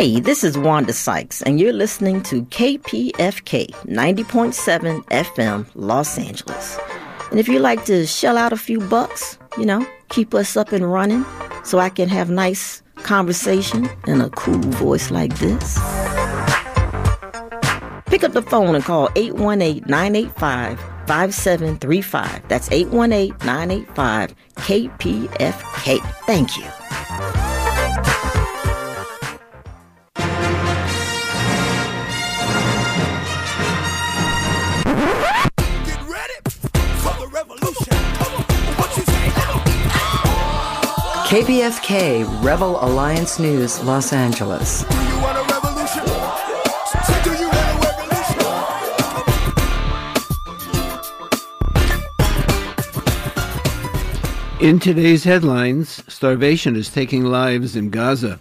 [0.00, 6.78] Hey, this is Wanda Sykes, and you're listening to KPFK 90.7 FM, Los Angeles.
[7.30, 10.72] And if you like to shell out a few bucks, you know, keep us up
[10.72, 11.26] and running
[11.64, 15.74] so I can have nice conversation in a cool voice like this.
[18.06, 22.48] Pick up the phone and call 818 985 5735.
[22.48, 26.00] That's 818 985 KPFK.
[26.24, 26.79] Thank you.
[41.30, 44.82] KPFK Rebel Alliance News, Los Angeles.
[54.60, 58.40] In today's headlines, starvation is taking lives in Gaza.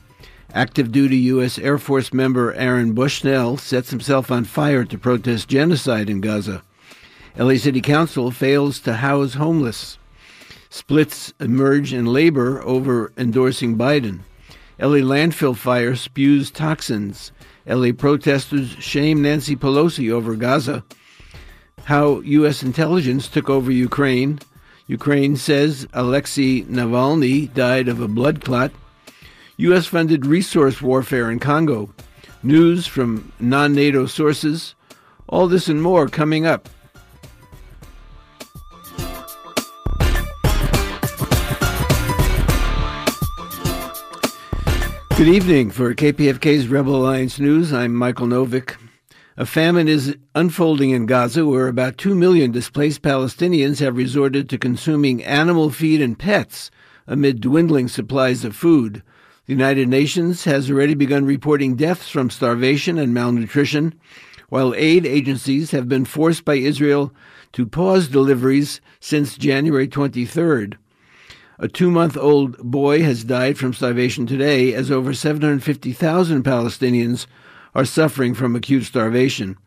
[0.55, 1.59] Active duty U.S.
[1.59, 6.63] Air Force member Aaron Bushnell sets himself on fire to protest genocide in Gaza.
[7.37, 9.98] LA City Council fails to house homeless.
[10.69, 14.19] Splits emerge in labor over endorsing Biden.
[14.79, 17.31] LA landfill fire spews toxins.
[17.65, 20.83] LA protesters shame Nancy Pelosi over Gaza.
[21.85, 22.61] How U.S.
[22.61, 24.39] intelligence took over Ukraine.
[24.85, 28.71] Ukraine says Alexei Navalny died of a blood clot.
[29.57, 29.87] U.S.
[29.87, 31.93] funded resource warfare in Congo.
[32.43, 34.75] News from non NATO sources.
[35.27, 36.69] All this and more coming up.
[45.19, 45.71] Good evening.
[45.71, 48.77] For KPFK's Rebel Alliance News, I'm Michael Novick.
[49.35, 54.57] A famine is unfolding in Gaza where about 2 million displaced Palestinians have resorted to
[54.57, 56.71] consuming animal feed and pets
[57.05, 59.03] amid dwindling supplies of food.
[59.45, 63.99] The United Nations has already begun reporting deaths from starvation and malnutrition,
[64.47, 67.13] while aid agencies have been forced by Israel
[67.51, 70.77] to pause deliveries since January 23rd.
[71.61, 77.25] A two month old boy has died from starvation today, as over 750,000 Palestinians
[77.75, 79.57] are suffering from acute starvation.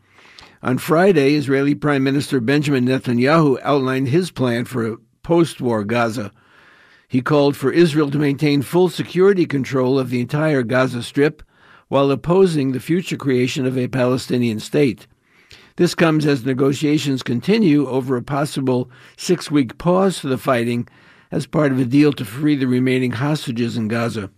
[0.62, 6.32] On Friday, Israeli Prime Minister Benjamin Netanyahu outlined his plan for a post war Gaza.
[7.08, 11.42] He called for Israel to maintain full security control of the entire Gaza Strip
[11.88, 15.06] while opposing the future creation of a Palestinian state.
[15.76, 20.88] This comes as negotiations continue over a possible six week pause to the fighting
[21.32, 24.30] as part of a deal to free the remaining hostages in Gaza.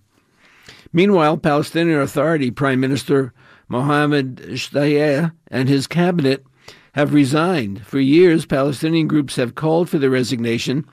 [0.92, 3.34] Meanwhile, Palestinian Authority Prime Minister
[3.68, 6.46] Mohammed Shtayyeh and his cabinet
[6.92, 7.84] have resigned.
[7.84, 10.86] For years, Palestinian groups have called for the resignation,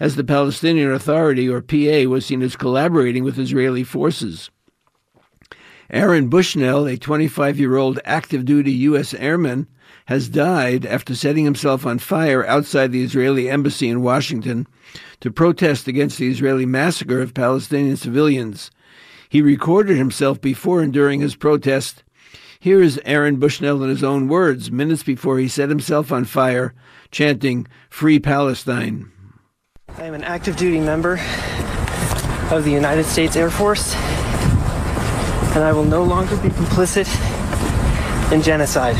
[0.00, 4.50] as the Palestinian Authority, or PA, was seen as collaborating with Israeli forces.
[5.88, 9.14] Aaron Bushnell, a 25 year old active duty U.S.
[9.14, 9.68] airman,
[10.06, 14.66] has died after setting himself on fire outside the Israeli embassy in Washington
[15.20, 18.70] to protest against the Israeli massacre of Palestinian civilians.
[19.28, 22.04] He recorded himself before and during his protest.
[22.60, 26.74] Here is Aaron Bushnell in his own words, minutes before he set himself on fire,
[27.10, 29.10] chanting, Free Palestine.
[29.96, 31.20] I am an active duty member
[32.50, 33.94] of the United States Air Force,
[35.54, 37.08] and I will no longer be complicit
[38.32, 38.96] in genocide.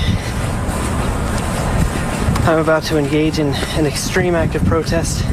[2.47, 5.25] I'm about to engage in an extreme act of protest,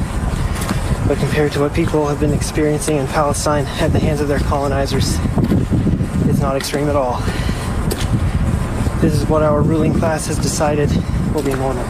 [1.09, 4.39] but compared to what people have been experiencing in Palestine at the hands of their
[4.39, 5.17] colonizers,
[6.29, 7.19] it's not extreme at all.
[9.01, 10.89] This is what our ruling class has decided
[11.35, 11.83] will be normal.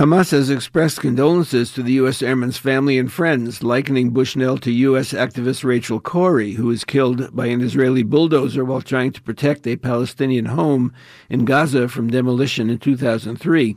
[0.00, 2.22] Hamas has expressed condolences to the U.S.
[2.22, 5.12] airman's family and friends, likening Bushnell to U.S.
[5.12, 9.76] activist Rachel Corrie, who was killed by an Israeli bulldozer while trying to protect a
[9.76, 10.94] Palestinian home
[11.28, 13.76] in Gaza from demolition in 2003.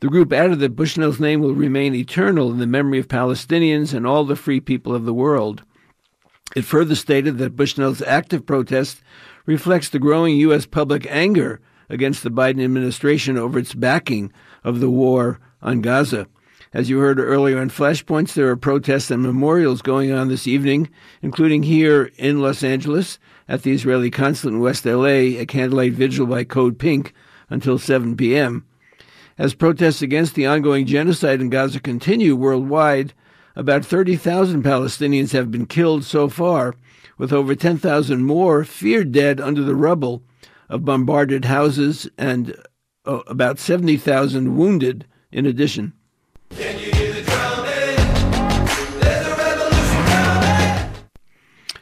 [0.00, 4.06] The group added that Bushnell's name will remain eternal in the memory of Palestinians and
[4.06, 5.64] all the free people of the world.
[6.56, 9.02] It further stated that Bushnell's active protest
[9.44, 10.64] reflects the growing U.S.
[10.64, 11.60] public anger
[11.90, 14.32] against the Biden administration over its backing
[14.64, 16.26] of the war on Gaza.
[16.74, 20.88] As you heard earlier on Flashpoints, there are protests and memorials going on this evening,
[21.20, 26.26] including here in Los Angeles at the Israeli consulate in West LA, a candlelight vigil
[26.26, 27.12] by Code Pink
[27.50, 28.64] until 7 p.m.
[29.36, 33.12] As protests against the ongoing genocide in Gaza continue worldwide,
[33.54, 36.74] about 30,000 Palestinians have been killed so far,
[37.18, 40.22] with over 10,000 more feared dead under the rubble
[40.70, 42.56] of bombarded houses and
[43.04, 45.92] uh, about 70,000 wounded in addition.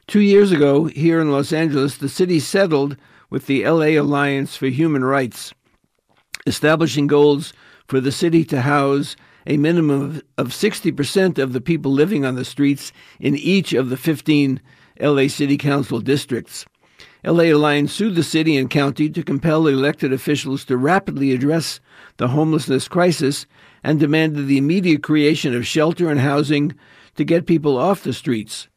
[0.06, 2.96] Two years ago, here in Los Angeles, the city settled
[3.31, 5.55] with the LA Alliance for Human Rights,
[6.46, 7.52] establishing goals
[7.87, 9.14] for the city to house
[9.46, 13.96] a minimum of 60% of the people living on the streets in each of the
[13.96, 14.61] 15
[15.00, 16.66] LA City Council districts.
[17.25, 21.81] LA Alliance sued the city and county to compel elected officials to rapidly address
[22.17, 23.46] the homelessness crisis
[23.84, 26.75] and demanded the immediate creation of shelter and housing
[27.17, 28.69] to get people off the streets.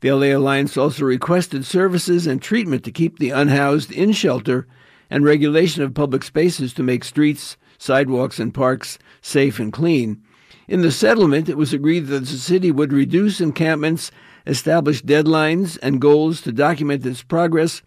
[0.00, 4.66] The LA Alliance also requested services and treatment to keep the unhoused in shelter
[5.10, 10.22] and regulation of public spaces to make streets, sidewalks, and parks safe and clean.
[10.66, 14.10] In the settlement, it was agreed that the city would reduce encampments,
[14.46, 17.82] establish deadlines and goals to document its progress,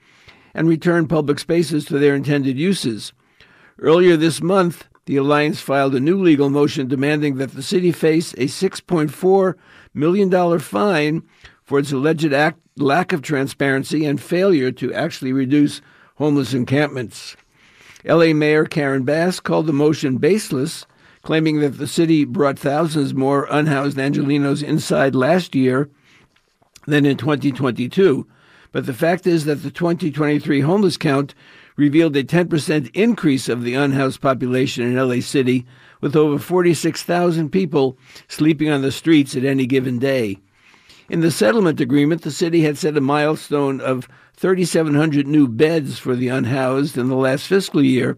[0.53, 3.13] and return public spaces to their intended uses.
[3.79, 8.33] Earlier this month, the Alliance filed a new legal motion demanding that the city face
[8.33, 9.53] a $6.4
[9.93, 11.23] million fine
[11.63, 15.81] for its alleged act, lack of transparency and failure to actually reduce
[16.15, 17.37] homeless encampments.
[18.03, 20.85] LA Mayor Karen Bass called the motion baseless,
[21.21, 25.89] claiming that the city brought thousands more unhoused Angelenos inside last year
[26.87, 28.25] than in 2022.
[28.71, 31.35] But the fact is that the 2023 homeless count
[31.75, 35.65] revealed a 10% increase of the unhoused population in LA City,
[36.01, 37.97] with over 46,000 people
[38.27, 40.39] sleeping on the streets at any given day.
[41.09, 46.15] In the settlement agreement, the city had set a milestone of 3,700 new beds for
[46.15, 48.17] the unhoused in the last fiscal year,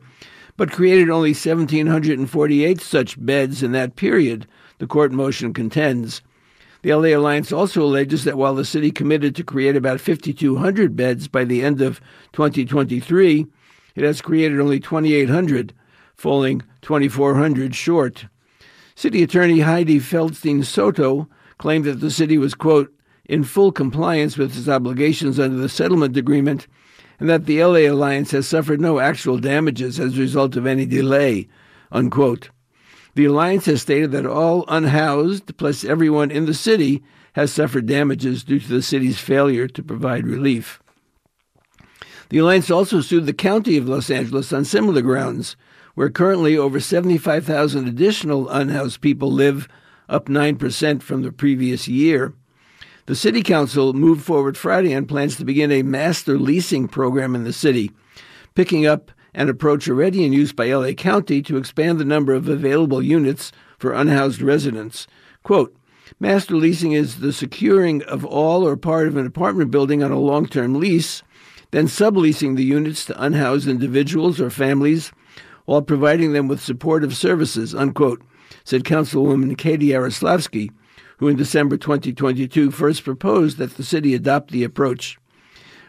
[0.57, 4.47] but created only 1,748 such beds in that period,
[4.79, 6.21] the court motion contends.
[6.81, 11.27] The LA Alliance also alleges that while the city committed to create about 5,200 beds
[11.27, 11.99] by the end of
[12.31, 13.45] 2023,
[13.95, 15.73] it has created only 2,800,
[16.15, 18.25] falling 2,400 short.
[18.95, 21.27] City Attorney Hydee Feldstein Soto
[21.57, 22.93] claimed that the city was, quote,
[23.25, 26.65] in full compliance with its obligations under the settlement agreement,
[27.19, 30.85] and that the LA Alliance has suffered no actual damages as a result of any
[30.85, 31.47] delay,
[31.91, 32.49] unquote.
[33.15, 37.03] The Alliance has stated that all unhoused, plus everyone in the city,
[37.33, 40.81] has suffered damages due to the city's failure to provide relief.
[42.29, 45.55] The Alliance also sued the County of Los Angeles on similar grounds,
[45.95, 49.67] where currently over 75,000 additional unhoused people live
[50.07, 52.33] up 9% from the previous year.
[53.07, 57.43] The City Council moved forward Friday and plans to begin a master leasing program in
[57.43, 57.91] the city,
[58.53, 62.49] picking up an approach already in use by LA County to expand the number of
[62.49, 65.07] available units for unhoused residents.
[65.43, 65.73] Quote,
[66.19, 70.19] Master leasing is the securing of all or part of an apartment building on a
[70.19, 71.23] long term lease,
[71.71, 75.13] then subleasing the units to unhoused individuals or families
[75.63, 78.21] while providing them with supportive services, unquote
[78.65, 80.69] said Councilwoman Katy Yaroslavsky,
[81.17, 85.17] who in December 2022 first proposed that the city adopt the approach.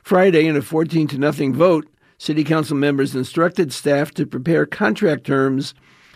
[0.05, 1.88] Friday, in a 14 to nothing vote,
[2.21, 5.73] City Council members instructed staff to prepare contract terms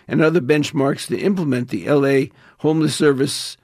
[0.07, 2.27] and other benchmarks to implement the LA
[2.59, 3.57] Homeless Service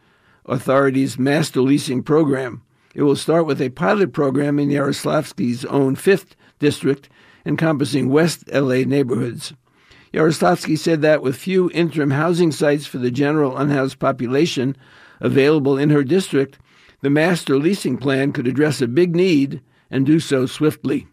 [0.47, 2.63] Authority's master leasing program.
[2.95, 6.29] It will start with a pilot program in Yaroslavsky's own 5th
[6.59, 7.11] district,
[7.45, 9.53] encompassing West LA neighborhoods.
[10.15, 14.79] Yaroslavsky said that with few interim housing sites for the general unhoused population
[15.21, 16.59] available in her district,
[17.03, 21.07] the master leasing plan could address a big need and do so swiftly.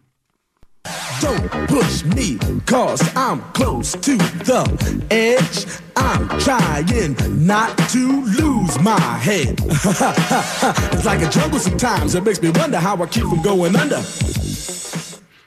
[1.20, 5.66] Don't push me, cause I'm close to the edge.
[5.96, 9.58] I'm trying not to lose my head.
[10.92, 12.14] it's like a jungle sometimes.
[12.14, 14.02] It makes me wonder how I keep from going under.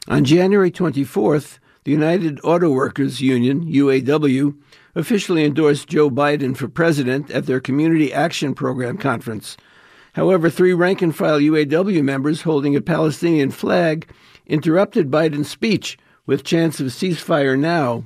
[0.07, 4.55] On January 24th, the United Auto Workers Union, UAW,
[4.93, 9.57] officially endorsed Joe Biden for president at their Community Action Program conference.
[10.13, 14.09] However, three rank and file UAW members holding a Palestinian flag
[14.45, 18.03] interrupted Biden's speech with chants of ceasefire now.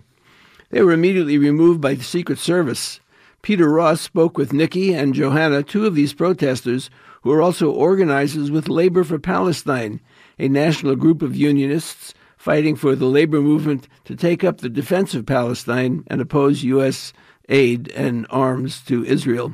[0.69, 2.99] They were immediately removed by the Secret Service.
[3.41, 6.89] Peter Ross spoke with Nikki and Johanna, two of these protesters,
[7.21, 10.01] who are also organizers with Labor for Palestine,
[10.39, 15.15] a national group of unionists fighting for the labor movement to take up the defense
[15.15, 17.13] of Palestine and oppose U.S.
[17.49, 19.53] aid and arms to Israel.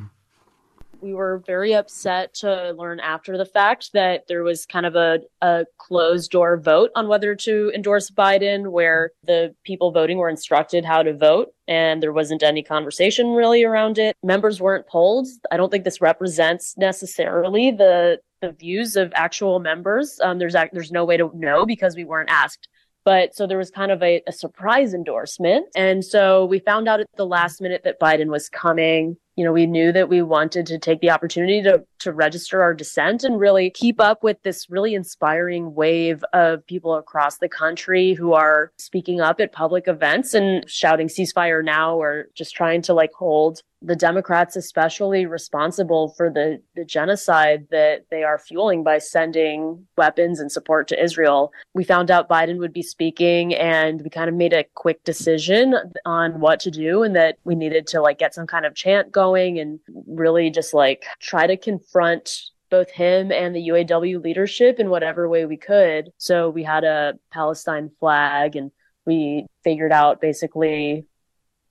[1.02, 5.18] We were very upset to learn after the fact that there was kind of a,
[5.40, 10.84] a closed door vote on whether to endorse Biden, where the people voting were instructed
[10.84, 14.16] how to vote, and there wasn't any conversation really around it.
[14.22, 15.26] Members weren't polled.
[15.50, 20.20] I don't think this represents necessarily the the views of actual members.
[20.22, 22.68] Um, there's there's no way to know because we weren't asked
[23.04, 25.66] but so there was kind of a, a, surprise endorsement.
[25.74, 29.16] And so we found out at the last minute that Biden was coming.
[29.36, 32.74] You know, we knew that we wanted to take the opportunity to, to register our
[32.74, 38.14] dissent and really keep up with this really inspiring wave of people across the country
[38.14, 42.92] who are speaking up at public events and shouting ceasefire now or just trying to
[42.92, 48.98] like hold the Democrats especially responsible for the, the genocide that they are fueling by
[48.98, 51.52] sending weapons and support to Israel.
[51.74, 55.74] We found out Biden would be speaking and we kind of made a quick decision
[56.04, 59.10] on what to do and that we needed to like get some kind of chant
[59.10, 64.88] going and really just like try to confront both him and the UAW leadership in
[64.88, 66.10] whatever way we could.
[66.16, 68.70] So we had a Palestine flag and
[69.04, 71.06] we figured out basically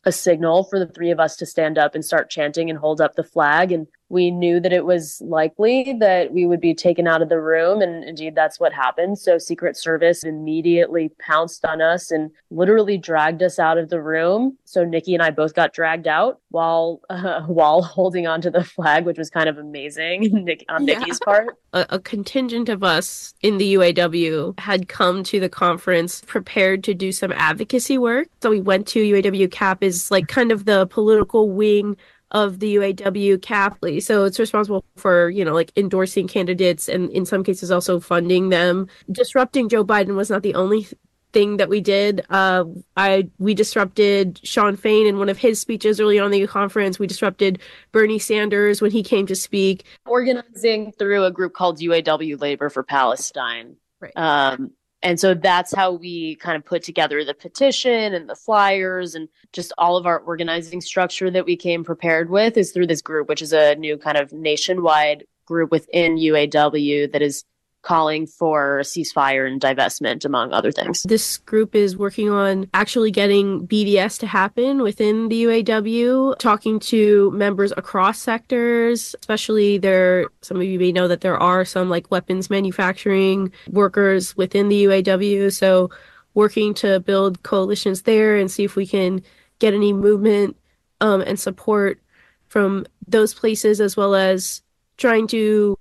[0.05, 3.01] a signal for the three of us to stand up and start chanting and hold
[3.01, 3.71] up the flag.
[3.71, 7.39] And we knew that it was likely that we would be taken out of the
[7.39, 7.81] room.
[7.81, 9.17] And indeed, that's what happened.
[9.17, 14.57] So Secret Service immediately pounced on us and literally dragged us out of the room.
[14.65, 19.05] So Nikki and I both got dragged out while, uh, while holding onto the flag,
[19.05, 20.99] which was kind of amazing Nick, on yeah.
[20.99, 21.57] Nikki's part.
[21.71, 26.93] A, a contingent of us in the UAW had come to the conference prepared to
[26.93, 28.27] do some advocacy work.
[28.41, 31.95] So we went to UAW CAP is like kind of the political wing
[32.31, 34.01] of the UAW CAPLI.
[34.01, 38.49] So it's responsible for, you know, like endorsing candidates and in some cases also funding
[38.49, 38.87] them.
[39.11, 40.87] Disrupting Joe Biden was not the only
[41.33, 42.25] thing that we did.
[42.29, 42.65] Uh,
[42.97, 46.99] I we disrupted Shawn Fain in one of his speeches early on in the conference.
[46.99, 47.59] We disrupted
[47.91, 49.85] Bernie Sanders when he came to speak.
[50.05, 53.75] Organizing through a group called UAW Labor for Palestine.
[53.99, 54.13] Right.
[54.15, 54.71] Um,
[55.03, 59.27] and so that's how we kind of put together the petition and the flyers and
[59.51, 63.27] just all of our organizing structure that we came prepared with is through this group,
[63.27, 67.43] which is a new kind of nationwide group within UAW that is
[67.81, 71.03] calling for ceasefire and divestment, among other things.
[71.03, 77.31] This group is working on actually getting BDS to happen within the UAW, talking to
[77.31, 82.11] members across sectors, especially there, some of you may know that there are some like
[82.11, 85.51] weapons manufacturing workers within the UAW.
[85.51, 85.89] So
[86.33, 89.21] working to build coalitions there and see if we can
[89.59, 90.55] get any movement
[91.01, 91.99] um, and support
[92.47, 94.61] from those places as well as
[94.97, 95.77] trying to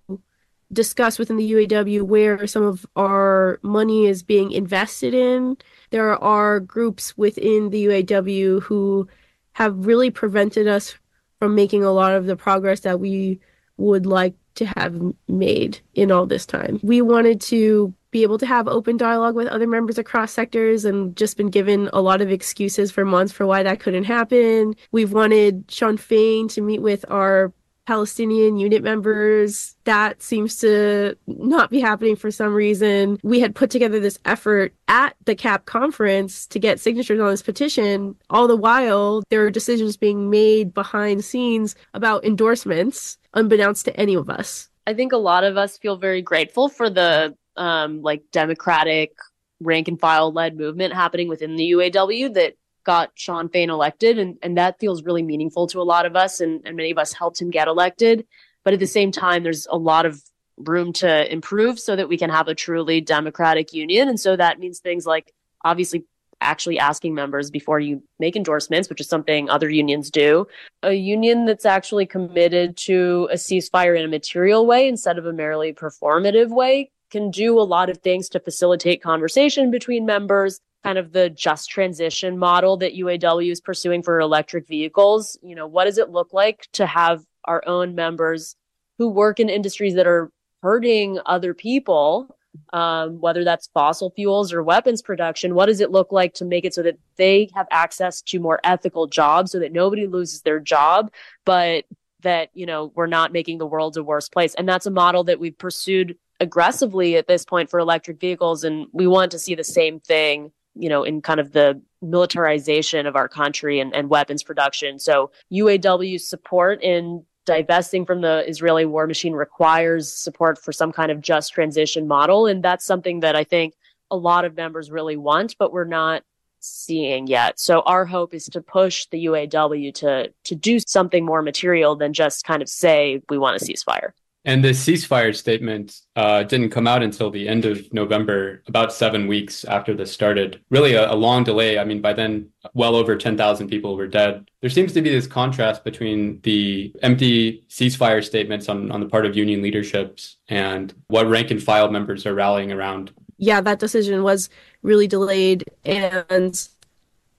[0.73, 5.57] discuss within the UAW where some of our money is being invested in.
[5.91, 9.09] There are groups within the UAW who
[9.53, 10.95] have really prevented us
[11.39, 13.41] from making a lot of the progress that we
[13.77, 16.79] would like to have made in all this time.
[16.83, 21.17] We wanted to be able to have open dialogue with other members across sectors and
[21.17, 24.75] just been given a lot of excuses for months for why that couldn't happen.
[24.93, 27.53] We've wanted Shawn Fain to meet with our
[27.90, 29.75] Palestinian unit members.
[29.82, 33.18] That seems to not be happening for some reason.
[33.25, 37.42] We had put together this effort at the CAP conference to get signatures on this
[37.42, 38.14] petition.
[38.30, 44.14] All the while, there are decisions being made behind scenes about endorsements, unbeknownst to any
[44.14, 44.70] of us.
[44.87, 49.14] I think a lot of us feel very grateful for the um, like democratic
[49.59, 52.54] rank and file led movement happening within the UAW that
[52.85, 56.41] got Shawn Fain elected, and, and that feels really meaningful to a lot of us,
[56.41, 58.27] and, and many of us helped him get elected.
[58.65, 60.23] But at the same time, there's a lot of
[60.57, 64.09] room to improve so that we can have a truly democratic union.
[64.09, 65.33] And so that means things like
[65.65, 66.05] obviously
[66.43, 70.47] actually asking members before you make endorsements, which is something other unions do.
[70.83, 75.33] A union that's actually committed to a ceasefire in a material way instead of a
[75.33, 80.99] merely performative way can do a lot of things to facilitate conversation between members kind
[80.99, 85.39] of the just transition model that UAW is pursuing for electric vehicles.
[85.43, 88.57] You know, what does it look like to have our own members
[88.99, 90.31] who work in industries that are
[90.63, 92.37] hurting other people,
[92.73, 95.55] um, whether that's fossil fuels or weapons production?
[95.55, 98.61] What does it look like to make it so that they have access to more
[98.65, 101.13] ethical jobs so that nobody loses their job,
[101.45, 101.85] but
[102.23, 104.55] that, you know, we're not making the world a worse place?
[104.55, 108.65] And that's a model that we've pursued aggressively at this point for electric vehicles.
[108.65, 113.07] And we want to see the same thing you know, in kind of the militarization
[113.07, 114.99] of our country and, and weapons production.
[114.99, 121.11] So UAW support in divesting from the Israeli war machine requires support for some kind
[121.11, 122.47] of just transition model.
[122.47, 123.75] And that's something that I think
[124.11, 126.23] a lot of members really want, but we're not
[126.61, 127.59] seeing yet.
[127.59, 132.12] So our hope is to push the UAW to to do something more material than
[132.12, 134.11] just kind of say we want a ceasefire.
[134.44, 139.26] And the ceasefire statement uh, didn't come out until the end of November, about seven
[139.26, 140.62] weeks after this started.
[140.70, 141.78] Really, a, a long delay.
[141.78, 144.49] I mean, by then, well over 10,000 people were dead.
[144.62, 149.26] There seems to be this contrast between the empty ceasefire statements on, on the part
[149.26, 153.12] of union leaderships and what rank and file members are rallying around.
[153.37, 154.49] Yeah, that decision was
[154.82, 155.64] really delayed.
[155.85, 156.68] And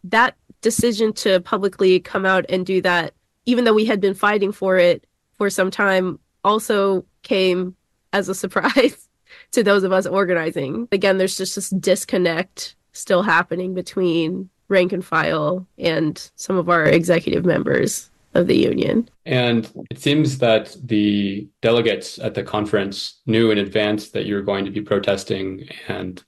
[0.04, 3.14] that decision to publicly come out and do that
[3.46, 7.76] even though we had been fighting for it for some time, also came
[8.14, 9.08] as a surprise
[9.52, 10.88] to those of us organizing.
[10.92, 16.86] Again, there's just this disconnect still happening between rank and file and some of our
[16.86, 19.10] executive members of the union.
[19.26, 24.42] And it seems that the delegates at the conference knew in advance that you were
[24.42, 26.24] going to be protesting and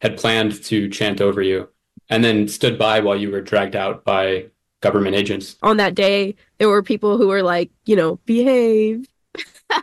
[0.00, 1.68] had planned to chant over you
[2.10, 4.46] and then stood by while you were dragged out by
[4.80, 5.56] government agents.
[5.62, 9.08] On that day, there were people who were like, you know, behave.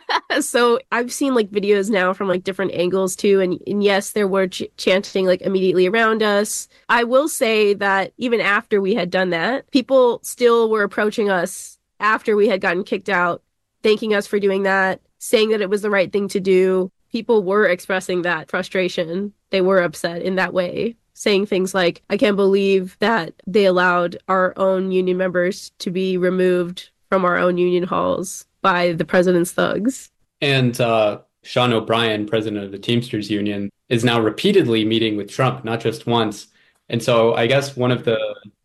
[0.40, 3.40] so I've seen like videos now from like different angles too.
[3.40, 6.68] And, and yes, there were ch- chanting like immediately around us.
[6.88, 11.78] I will say that even after we had done that, people still were approaching us
[12.00, 13.42] after we had gotten kicked out,
[13.82, 16.90] thanking us for doing that, saying that it was the right thing to do.
[17.10, 19.32] People were expressing that frustration.
[19.50, 24.16] They were upset in that way saying things like, I can't believe that they allowed
[24.28, 29.52] our own union members to be removed from our own union halls by the president's
[29.52, 30.10] thugs.
[30.40, 35.64] And uh, Sean O'Brien, president of the Teamsters Union, is now repeatedly meeting with Trump,
[35.64, 36.48] not just once.
[36.88, 38.18] And so I guess one of the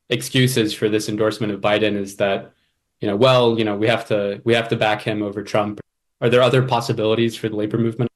[0.10, 2.54] excuses for this endorsement of Biden is that,
[3.02, 5.82] you know, well, you know, we have to we have to back him over Trump.
[6.22, 8.10] Are there other possibilities for the labor movement?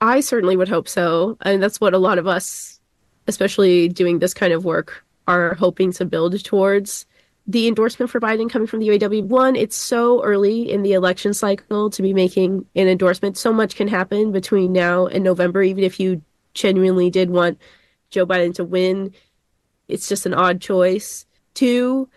[0.00, 1.36] I certainly would hope so.
[1.42, 2.80] And that's what a lot of us
[3.30, 7.06] especially doing this kind of work, are hoping to build towards.
[7.50, 11.34] The endorsement for Biden coming from the UAW, one, it's so early in the election
[11.34, 13.36] cycle to be making an endorsement.
[13.36, 16.22] So much can happen between now and November, even if you
[16.54, 17.60] genuinely did want
[18.10, 19.12] Joe Biden to win.
[19.88, 21.26] It's just an odd choice.
[21.54, 22.08] Two,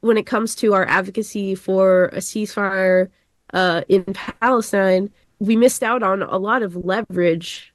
[0.00, 3.08] when it comes to our advocacy for a ceasefire
[3.54, 4.02] uh, in
[4.40, 7.72] Palestine, we missed out on a lot of leverage.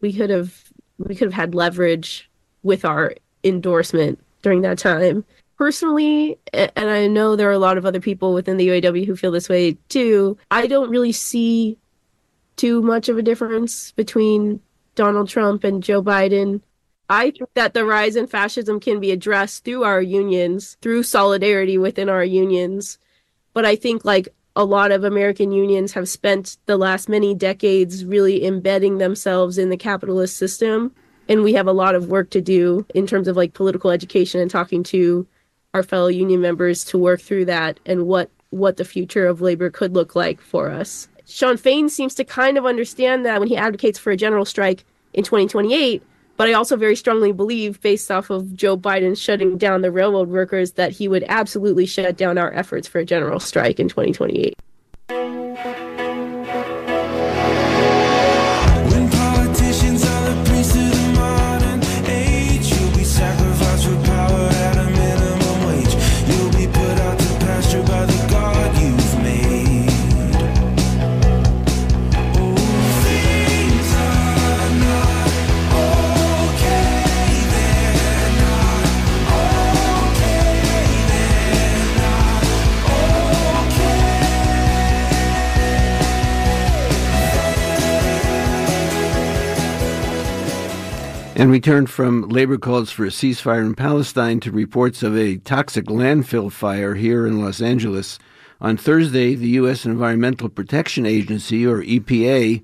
[0.00, 2.28] We could have we could have had leverage
[2.64, 5.24] with our endorsement during that time.
[5.58, 9.16] Personally, and I know there are a lot of other people within the UAW who
[9.16, 11.76] feel this way too, I don't really see
[12.54, 14.60] too much of a difference between
[14.94, 16.60] Donald Trump and Joe Biden.
[17.10, 21.76] I think that the rise in fascism can be addressed through our unions, through solidarity
[21.76, 22.98] within our unions.
[23.52, 28.04] But I think like a lot of American unions have spent the last many decades
[28.04, 30.94] really embedding themselves in the capitalist system.
[31.28, 34.40] And we have a lot of work to do in terms of like political education
[34.40, 35.26] and talking to
[35.78, 39.70] our fellow union members to work through that and what what the future of labor
[39.70, 41.08] could look like for us.
[41.26, 44.84] Shawn Fain seems to kind of understand that when he advocates for a general strike
[45.12, 46.02] in 2028,
[46.38, 50.28] but I also very strongly believe, based off of Joe Biden shutting down the railroad
[50.28, 54.56] workers, that he would absolutely shut down our efforts for a general strike in 2028.
[91.38, 95.36] And we turn from labor calls for a ceasefire in Palestine to reports of a
[95.36, 98.18] toxic landfill fire here in Los Angeles.
[98.60, 99.84] On Thursday, the U.S.
[99.84, 102.60] Environmental Protection Agency, or EPA,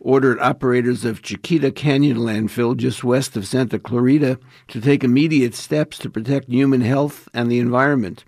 [0.00, 5.96] ordered operators of Chiquita Canyon landfill just west of Santa Clarita to take immediate steps
[5.98, 8.24] to protect human health and the environment.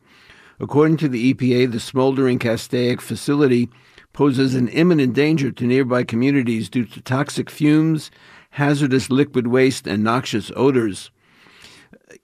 [0.61, 3.68] According to the EPA, the smoldering Castaic facility
[4.12, 8.12] poses an imminent danger to nearby communities due to toxic fumes
[8.50, 11.11] hazardous liquid waste, and noxious odors.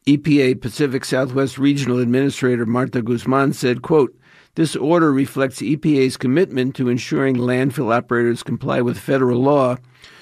[0.07, 4.17] EPA Pacific Southwest Regional Administrator Marta Guzman said, quote,
[4.57, 9.77] this order reflects EPA's commitment to ensuring landfill operators comply with federal law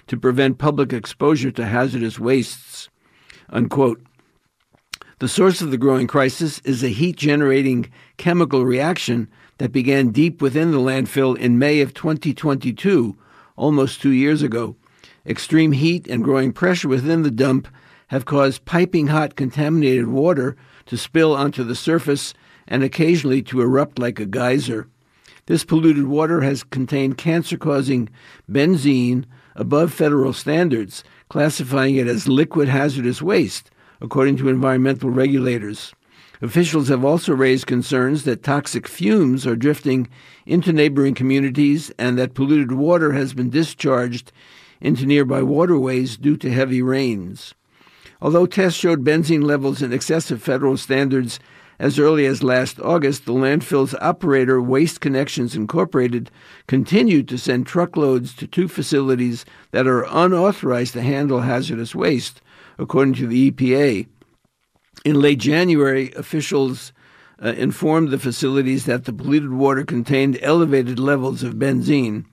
[0.06, 2.88] to prevent public exposure to hazardous wastes.
[3.50, 4.02] Unquote.
[5.18, 10.40] The source of the growing crisis is a heat generating chemical reaction that began deep
[10.40, 13.16] within the landfill in May of 2022,
[13.54, 14.74] almost two years ago.
[15.26, 17.68] Extreme heat and growing pressure within the dump
[18.08, 20.56] have caused piping hot contaminated water
[20.86, 22.34] to spill onto the surface
[22.66, 24.88] and occasionally to erupt like a geyser.
[25.46, 28.08] This polluted water has contained cancer causing
[28.50, 35.94] benzene above federal standards, classifying it as liquid hazardous waste, according to environmental regulators.
[36.40, 40.08] Officials have also raised concerns that toxic fumes are drifting
[40.46, 44.32] into neighboring communities and that polluted water has been discharged
[44.82, 47.54] into nearby waterways due to heavy rains.
[48.20, 51.40] Although tests showed benzene levels in excess of federal standards,
[51.82, 56.30] As early as last August, the landfill's operator, Waste Connections Incorporated,
[56.68, 62.40] continued to send truckloads to two facilities that are unauthorized to handle hazardous waste,
[62.78, 64.06] according to the EPA.
[65.04, 66.92] In late January, officials
[67.42, 72.26] uh, informed the facilities that the polluted water contained elevated levels of benzene.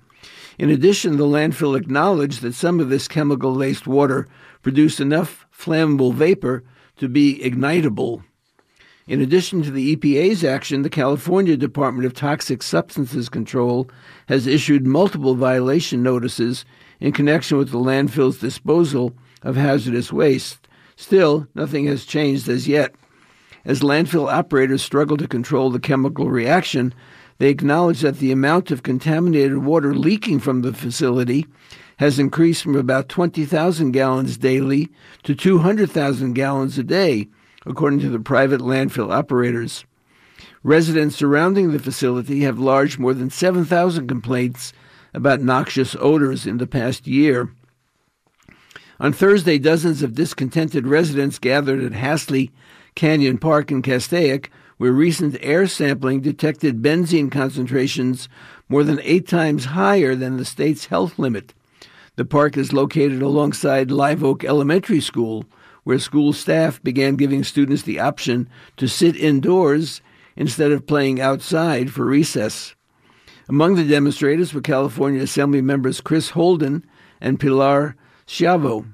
[0.59, 4.27] In addition, the landfill acknowledged that some of this chemical laced water
[4.61, 6.65] produced enough flammable vapor
[6.97, 8.23] to be ignitable.
[9.07, 13.89] In addition to the EPA's action, the California Department of Toxic Substances Control
[14.27, 16.65] has issued multiple violation notices
[16.99, 20.67] in connection with the landfill's disposal of hazardous waste.
[20.97, 22.93] Still, nothing has changed as yet.
[23.63, 26.93] As landfill operators struggle to control the chemical reaction,
[27.39, 31.47] they acknowledge that the amount of contaminated water leaking from the facility
[31.97, 34.89] has increased from about 20,000 gallons daily
[35.23, 37.27] to 200,000 gallons a day,
[37.65, 39.85] according to the private landfill operators.
[40.63, 44.73] Residents surrounding the facility have lodged more than 7,000 complaints
[45.13, 47.53] about noxious odors in the past year.
[48.99, 52.51] On Thursday, dozens of discontented residents gathered at Hasley
[52.95, 58.29] Canyon Park in Castaic, where recent air sampling detected benzene concentrations
[58.69, 61.53] more than eight times higher than the state's health limit.
[62.15, 65.43] The park is located alongside Live Oak Elementary School,
[65.83, 70.01] where school staff began giving students the option to sit indoors
[70.37, 72.73] instead of playing outside for recess.
[73.49, 76.85] Among the demonstrators were California Assembly members Chris Holden
[77.19, 78.85] and Pilar Schiavo.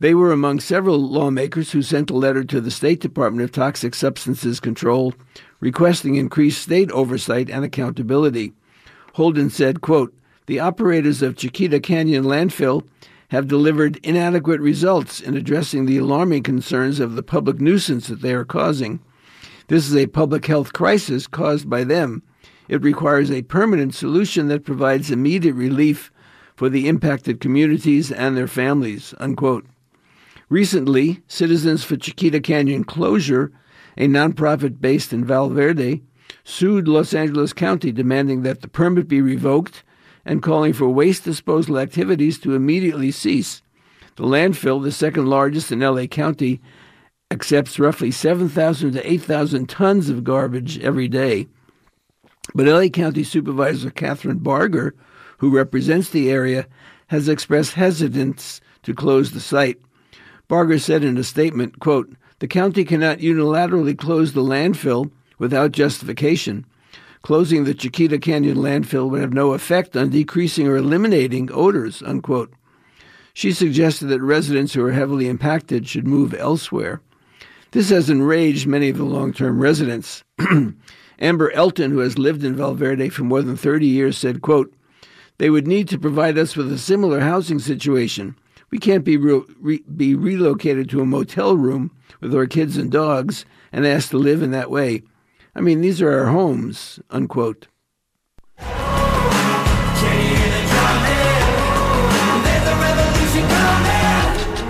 [0.00, 3.94] They were among several lawmakers who sent a letter to the State Department of Toxic
[3.94, 5.12] Substances Control
[5.60, 8.54] requesting increased state oversight and accountability.
[9.14, 10.14] Holden said, quote,
[10.46, 12.86] The operators of Chiquita Canyon landfill
[13.28, 18.32] have delivered inadequate results in addressing the alarming concerns of the public nuisance that they
[18.32, 19.00] are causing.
[19.68, 22.22] This is a public health crisis caused by them.
[22.68, 26.10] It requires a permanent solution that provides immediate relief
[26.56, 29.12] for the impacted communities and their families.
[29.18, 29.66] Unquote.
[30.50, 33.52] Recently, Citizens for Chiquita Canyon Closure,
[33.96, 36.02] a nonprofit based in Val Verde,
[36.42, 39.84] sued Los Angeles County demanding that the permit be revoked
[40.24, 43.62] and calling for waste disposal activities to immediately cease.
[44.16, 46.60] The landfill, the second largest in LA County,
[47.30, 51.46] accepts roughly 7,000 to 8,000 tons of garbage every day.
[52.56, 54.96] But LA County Supervisor Kathryn Barger,
[55.38, 56.66] who represents the area,
[57.06, 59.80] has expressed hesitance to close the site.
[60.50, 66.66] Barger said in a statement, quote, The county cannot unilaterally close the landfill without justification.
[67.22, 72.52] Closing the Chiquita Canyon landfill would have no effect on decreasing or eliminating odors, unquote.
[73.32, 77.00] She suggested that residents who are heavily impacted should move elsewhere.
[77.70, 80.24] This has enraged many of the long term residents.
[81.20, 84.74] Amber Elton, who has lived in Val Verde for more than 30 years, said, quote,
[85.38, 88.34] They would need to provide us with a similar housing situation.
[88.70, 92.90] We can't be, re- re- be relocated to a motel room with our kids and
[92.90, 95.02] dogs and asked to live in that way.
[95.54, 97.66] I mean, these are our homes, unquote.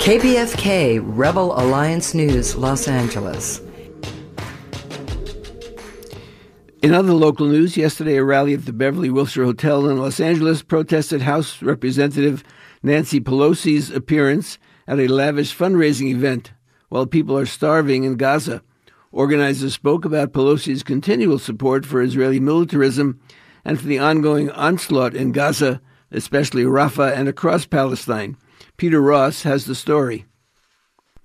[0.01, 3.61] KPFK Rebel Alliance News, Los Angeles.
[6.83, 10.63] In other local news, yesterday a rally at the Beverly Wilshire Hotel in Los Angeles
[10.63, 12.43] protested House Representative
[12.83, 16.53] Nancy Pelosi's appearance at a lavish fundraising event
[16.89, 18.63] while people are starving in Gaza.
[19.13, 23.21] Organizers spoke about Pelosi's continual support for Israeli militarism
[23.65, 28.37] and for the ongoing onslaught in Gaza, especially Rafah and across Palestine.
[28.77, 30.25] Peter Ross has the story.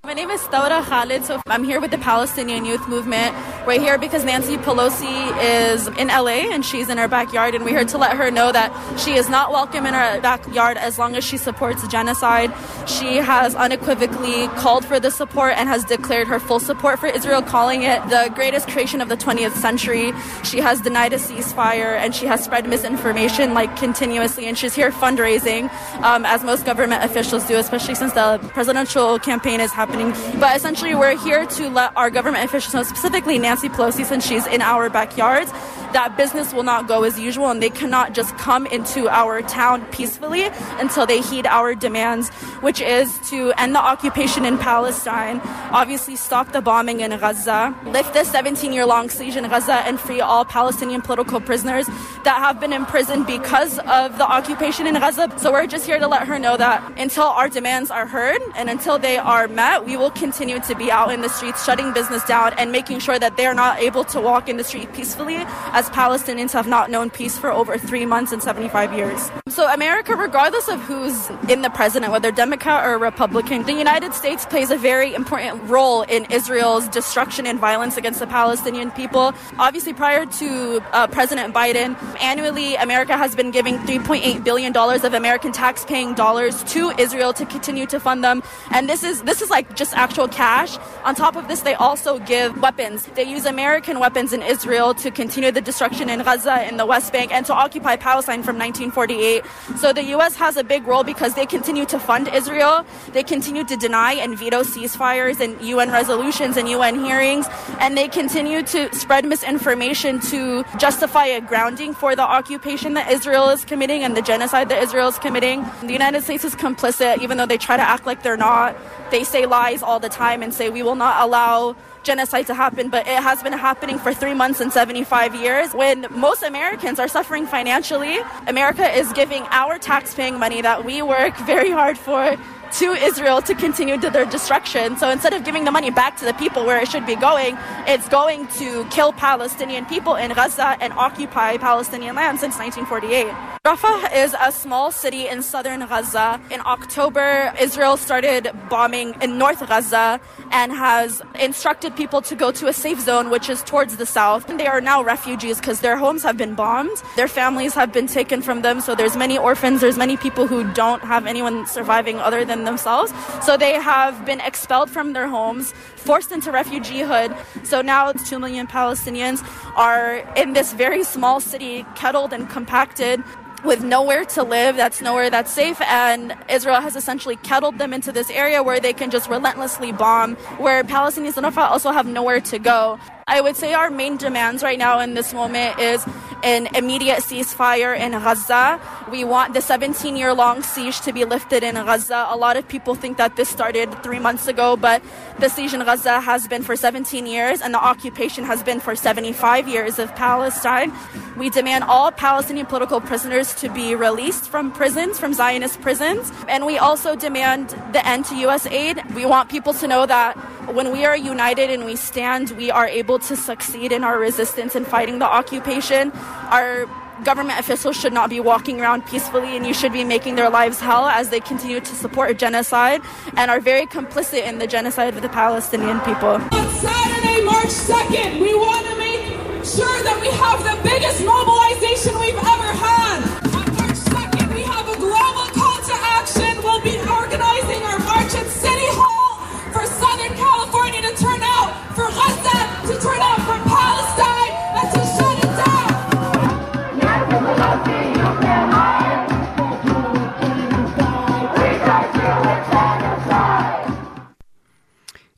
[0.03, 1.25] My name is Thawra Khalid.
[1.25, 3.33] So I'm here with the Palestinian Youth Movement.
[3.65, 7.71] We're here because Nancy Pelosi is in LA and she's in our backyard, and we're
[7.71, 11.15] here to let her know that she is not welcome in our backyard as long
[11.15, 12.54] as she supports genocide.
[12.88, 17.41] She has unequivocally called for the support and has declared her full support for Israel,
[17.41, 20.13] calling it the greatest creation of the 20th century.
[20.43, 24.91] She has denied a ceasefire and she has spread misinformation like continuously, and she's here
[24.91, 25.71] fundraising,
[26.04, 30.12] um, as most government officials do, especially since the presidential campaign is happening.
[30.39, 34.45] But essentially, we're here to let our government officials know, specifically Nancy Pelosi, since she's
[34.47, 35.51] in our backyards,
[35.93, 39.86] that business will not go as usual and they cannot just come into our town
[39.88, 40.45] peacefully
[40.80, 42.30] until they heed our demands,
[42.62, 48.13] which is to end the occupation in Palestine, obviously stop the bombing in Gaza, lift
[48.13, 51.86] the 17 year long siege in Gaza, and free all Palestinian political prisoners
[52.24, 55.32] that have been imprisoned because of the occupation in Gaza.
[55.38, 58.69] So we're just here to let her know that until our demands are heard and
[58.69, 62.24] until they are met, we will continue to be out in the streets, shutting business
[62.26, 65.38] down and making sure that they are not able to walk in the street peacefully,
[65.75, 69.29] as Palestinians have not known peace for over three months and 75 years.
[69.49, 74.45] So, America, regardless of who's in the president, whether Democrat or Republican, the United States
[74.45, 79.33] plays a very important role in Israel's destruction and violence against the Palestinian people.
[79.59, 85.51] Obviously, prior to uh, President Biden, annually, America has been giving $3.8 billion of American
[85.51, 88.41] tax-paying dollars to Israel to continue to fund them.
[88.71, 90.77] And this is this is like just actual cash.
[91.03, 93.07] On top of this, they also give weapons.
[93.15, 97.12] They use American weapons in Israel to continue the destruction in Gaza, in the West
[97.12, 99.43] Bank, and to occupy Palestine from 1948.
[99.78, 100.36] So the U.S.
[100.36, 102.86] has a big role because they continue to fund Israel.
[103.12, 107.47] They continue to deny and veto ceasefires and UN resolutions and UN hearings,
[107.80, 113.49] and they continue to spread misinformation to justify a grounding for the occupation that Israel
[113.49, 115.65] is committing and the genocide that Israel is committing.
[115.82, 118.78] The United States is complicit, even though they try to act like they're not.
[119.12, 122.89] They say lies all the time and say we will not allow genocide to happen,
[122.89, 125.73] but it has been happening for three months and 75 years.
[125.73, 131.35] When most Americans are suffering financially, America is giving our tax-paying money that we work
[131.39, 132.37] very hard for
[132.73, 134.97] to Israel to continue to their destruction.
[134.97, 137.58] So instead of giving the money back to the people where it should be going,
[137.88, 143.56] it's going to kill Palestinian people in Gaza and occupy Palestinian land since 1948.
[143.65, 146.39] Rafah is a small city in southern Gaza.
[146.51, 150.19] In October, Israel started bombing in North Gaza
[150.51, 154.47] and has instructed people to go to a safe zone, which is towards the south.
[154.49, 156.95] And they are now refugees because their homes have been bombed.
[157.15, 158.82] Their families have been taken from them.
[158.82, 159.82] So there's many orphans.
[159.82, 163.13] There's many people who don't have anyone surviving other than themselves.
[163.43, 167.35] So they have been expelled from their homes, forced into refugeehood.
[167.65, 169.43] So now 2 million Palestinians
[169.75, 173.23] are in this very small city, kettled and compacted
[173.65, 178.11] with nowhere to live, that's nowhere that's safe, and Israel has essentially kettled them into
[178.11, 182.39] this area where they can just relentlessly bomb, where Palestinians and Rafah also have nowhere
[182.41, 182.99] to go.
[183.27, 186.05] I would say our main demands right now in this moment is
[186.43, 188.79] an immediate ceasefire in Gaza.
[189.09, 192.27] We want the 17 year long siege to be lifted in Gaza.
[192.29, 195.01] A lot of people think that this started three months ago, but
[195.39, 198.95] the siege in Gaza has been for 17 years and the occupation has been for
[198.95, 200.93] 75 years of Palestine.
[201.35, 206.31] We demand all Palestinian political prisoners to be released from prisons, from Zionist prisons.
[206.47, 208.67] And we also demand the end to U.S.
[208.67, 209.01] aid.
[209.15, 210.38] We want people to know that
[210.73, 214.75] when we are united and we stand, we are able to succeed in our resistance
[214.75, 216.12] and fighting the occupation.
[216.51, 216.88] Our
[217.23, 220.80] government officials should not be walking around peacefully and you should be making their lives
[220.80, 223.01] hell as they continue to support genocide
[223.38, 226.36] and are very complicit in the genocide of the Palestinian people.
[226.36, 229.21] On Saturday, March 2nd, we want to make
[229.63, 233.17] sure that we have the biggest mobilization we've ever had.
[233.56, 236.51] On March 2nd, we have a global call to action.
[236.63, 239.39] We'll be organizing our march at City Hall
[239.71, 242.74] for Southern California to turn out, for Gaza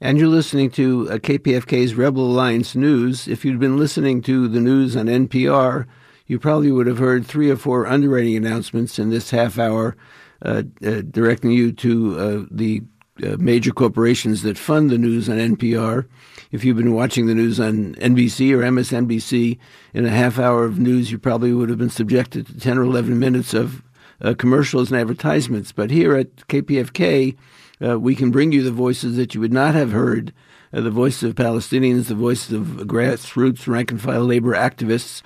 [0.08, 3.28] And you're listening to uh, KPFK's Rebel Alliance News.
[3.28, 5.86] If you'd been listening to the news on NPR,
[6.28, 9.98] you probably would have heard three or four underwriting announcements in this half hour
[10.44, 12.84] uh, uh, directing you to uh, the
[13.22, 16.08] uh, major corporations that fund the news on NPR.
[16.54, 19.58] If you've been watching the news on NBC or MSNBC,
[19.94, 22.84] in a half hour of news, you probably would have been subjected to 10 or
[22.84, 23.84] 11 minutes of
[24.22, 25.74] uh, commercials and advertisements.
[25.74, 27.36] But here at KPFK,
[27.84, 30.34] uh, we can bring you the voices that you would not have heard
[30.74, 35.22] uh, the voices of Palestinians, the voices of grassroots rank and file labor activists.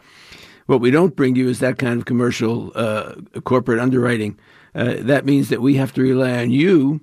[0.65, 4.37] What we don't bring you is that kind of commercial uh, corporate underwriting.
[4.73, 7.01] Uh, that means that we have to rely on you,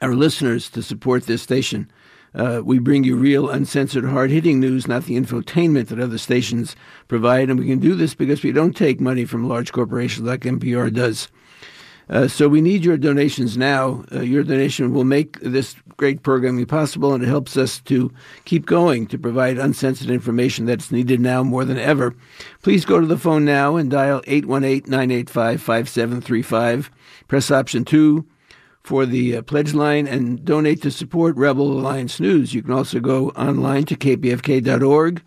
[0.00, 1.90] our listeners, to support this station.
[2.34, 6.76] Uh, we bring you real, uncensored, hard hitting news, not the infotainment that other stations
[7.08, 7.48] provide.
[7.48, 10.92] And we can do this because we don't take money from large corporations like NPR
[10.92, 11.28] does.
[12.10, 14.04] Uh, so we need your donations now.
[14.12, 18.12] Uh, your donation will make this great programming possible, and it helps us to
[18.44, 22.14] keep going to provide uncensored information that's needed now more than ever.
[22.62, 26.88] Please go to the phone now and dial 818-985-5735.
[27.26, 28.24] Press option 2
[28.82, 32.54] for the uh, pledge line and donate to support Rebel Alliance News.
[32.54, 35.22] You can also go online to kpfk.org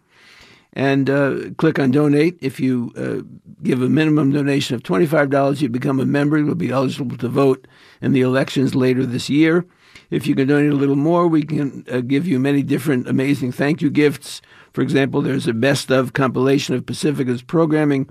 [0.73, 2.37] and uh, click on donate.
[2.41, 3.27] If you uh,
[3.63, 6.37] give a minimum donation of $25, you become a member.
[6.37, 7.67] You'll be eligible to vote
[8.01, 9.65] in the elections later this year.
[10.09, 13.51] If you can donate a little more, we can uh, give you many different amazing
[13.51, 14.41] thank you gifts.
[14.73, 18.09] For example, there's a best of compilation of Pacifica's programming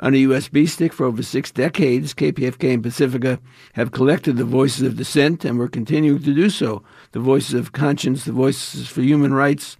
[0.00, 2.14] on a USB stick for over six decades.
[2.14, 3.38] KPFK and Pacifica
[3.74, 6.82] have collected the voices of dissent, and we're continuing to do so.
[7.12, 9.76] The voices of conscience, the voices for human rights,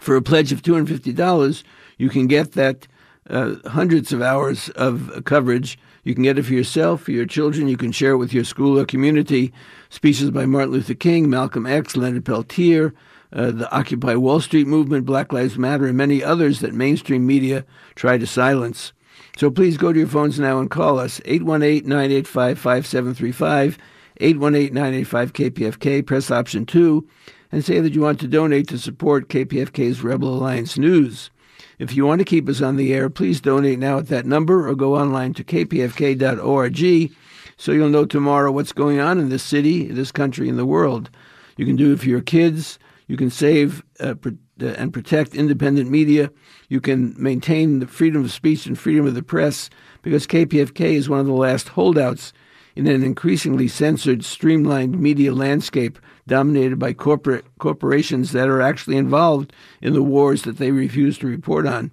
[0.00, 1.62] for a pledge of $250,
[1.98, 2.88] you can get that
[3.28, 5.78] uh, hundreds of hours of coverage.
[6.02, 7.68] You can get it for yourself, for your children.
[7.68, 9.52] You can share it with your school or community.
[9.90, 12.94] Speeches by Martin Luther King, Malcolm X, Leonard Peltier,
[13.32, 17.64] uh, the Occupy Wall Street movement, Black Lives Matter, and many others that mainstream media
[17.94, 18.92] try to silence.
[19.36, 23.78] So please go to your phones now and call us 818 985 5735,
[24.16, 27.06] 818 985 KPFK, press option 2
[27.52, 31.30] and say that you want to donate to support KPFK's Rebel Alliance News.
[31.78, 34.68] If you want to keep us on the air, please donate now at that number
[34.68, 37.12] or go online to kpfk.org
[37.56, 41.10] so you'll know tomorrow what's going on in this city, this country, and the world.
[41.58, 42.78] You can do it for your kids.
[43.06, 46.30] You can save uh, uh, and protect independent media.
[46.68, 49.68] You can maintain the freedom of speech and freedom of the press
[50.00, 52.32] because KPFK is one of the last holdouts
[52.76, 55.98] in an increasingly censored, streamlined media landscape
[56.30, 61.26] dominated by corporate corporations that are actually involved in the wars that they refuse to
[61.26, 61.90] report on.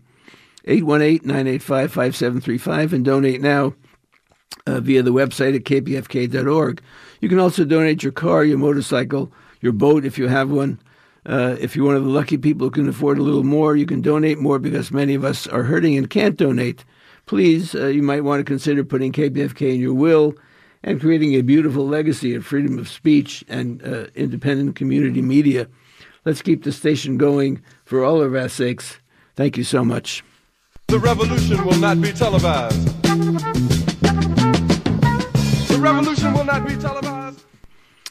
[0.67, 3.73] 818-985-5735 and donate now
[4.67, 6.83] uh, via the website at kpfk.org.
[7.19, 10.79] You can also donate your car, your motorcycle, your boat if you have one.
[11.25, 13.87] Uh, if you're one of the lucky people who can afford a little more, you
[13.87, 16.85] can donate more because many of us are hurting and can't donate.
[17.25, 20.35] Please, uh, you might want to consider putting KPFK in your will
[20.83, 25.67] and creating a beautiful legacy of freedom of speech and uh, independent community media.
[26.25, 28.99] Let's keep the station going for all of our sakes.
[29.35, 30.23] Thank you so much.
[30.87, 33.03] The revolution will not be televised.
[35.67, 37.43] The revolution will not be televised.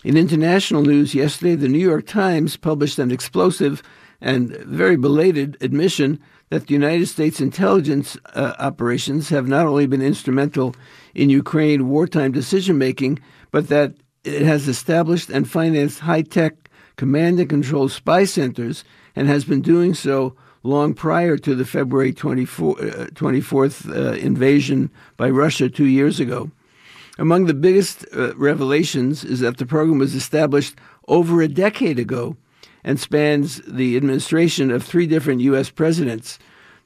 [0.04, 3.82] In international news, yesterday, the New York Times published an explosive
[4.20, 10.02] and very belated admission that the United States intelligence uh, operations have not only been
[10.02, 10.74] instrumental
[11.16, 13.18] in Ukraine wartime decision making,
[13.50, 18.84] but that it has established and financed high tech command and control spy centers
[19.16, 24.90] and has been doing so long prior to the February 24, uh, 24th uh, invasion
[25.16, 26.50] by Russia two years ago.
[27.18, 30.76] Among the biggest uh, revelations is that the program was established
[31.08, 32.36] over a decade ago
[32.84, 35.70] and spans the administration of three different U.S.
[35.70, 36.38] presidents.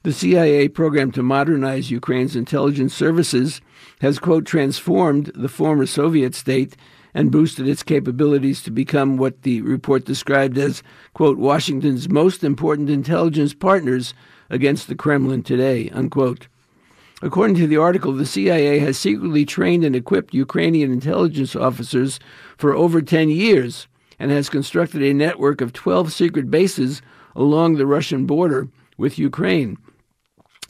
[0.03, 3.61] The CIA program to modernize Ukraine's intelligence services
[4.01, 6.75] has, quote, transformed the former Soviet state
[7.13, 10.81] and boosted its capabilities to become what the report described as,
[11.13, 14.15] quote, Washington's most important intelligence partners
[14.49, 16.47] against the Kremlin today, unquote.
[17.21, 22.19] According to the article, the CIA has secretly trained and equipped Ukrainian intelligence officers
[22.57, 23.87] for over 10 years
[24.17, 27.03] and has constructed a network of 12 secret bases
[27.35, 29.77] along the Russian border with Ukraine.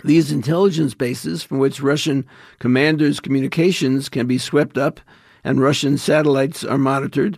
[0.03, 2.25] These intelligence bases, from which Russian
[2.59, 4.99] commanders' communications can be swept up
[5.43, 7.37] and Russian satellites are monitored,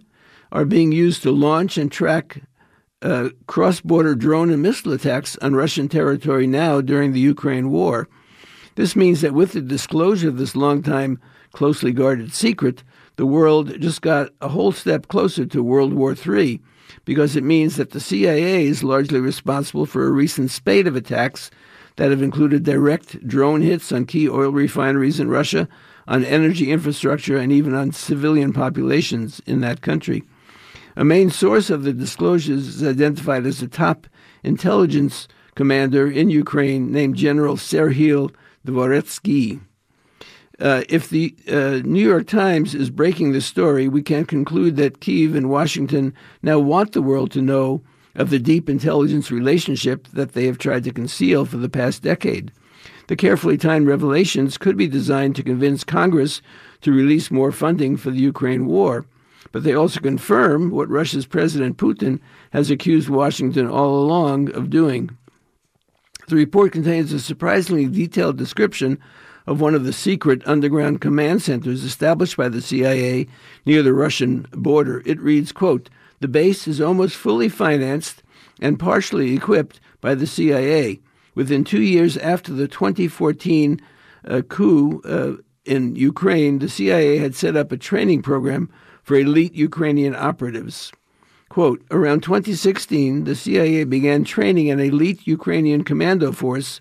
[0.52, 2.42] are being used to launch and track
[3.02, 8.08] uh, cross border drone and missile attacks on Russian territory now during the Ukraine war.
[8.76, 11.20] This means that with the disclosure of this long time
[11.52, 12.84] closely guarded secret,
[13.18, 16.62] the world just got a whole step closer to World War III
[17.06, 21.52] because it means that the CIA is largely responsible for a recent spate of attacks
[21.96, 25.68] that have included direct drone hits on key oil refineries in Russia,
[26.08, 30.24] on energy infrastructure, and even on civilian populations in that country.
[30.96, 34.08] A main source of the disclosures is identified as a top
[34.44, 38.32] intelligence commander in Ukraine named General Serhiy
[38.66, 39.62] Dvoretsky.
[40.60, 45.00] Uh, if the uh, New York Times is breaking the story, we can conclude that
[45.00, 47.82] Kiev and Washington now want the world to know
[48.16, 52.52] of the deep intelligence relationship that they have tried to conceal for the past decade.
[53.08, 56.42] The carefully timed revelations could be designed to convince Congress
[56.82, 59.06] to release more funding for the Ukraine war,
[59.52, 62.20] but they also confirm what Russia's President Putin
[62.52, 65.16] has accused Washington all along of doing.
[66.28, 69.00] The report contains a surprisingly detailed description
[69.46, 73.28] of one of the secret underground command centers established by the CIA
[73.66, 75.04] near the Russian border.
[75.06, 75.90] It reads, quote,
[76.24, 78.24] the base is almost fully financed
[78.62, 81.02] and partially equipped by the CIA.
[81.36, 83.82] Within two years after the 2014
[84.30, 85.34] uh, coup uh,
[85.66, 88.70] in Ukraine, the CIA had set up a training program
[89.02, 90.94] for elite Ukrainian operatives.
[91.50, 96.80] Quote, around 2016, the CIA began training an elite Ukrainian commando force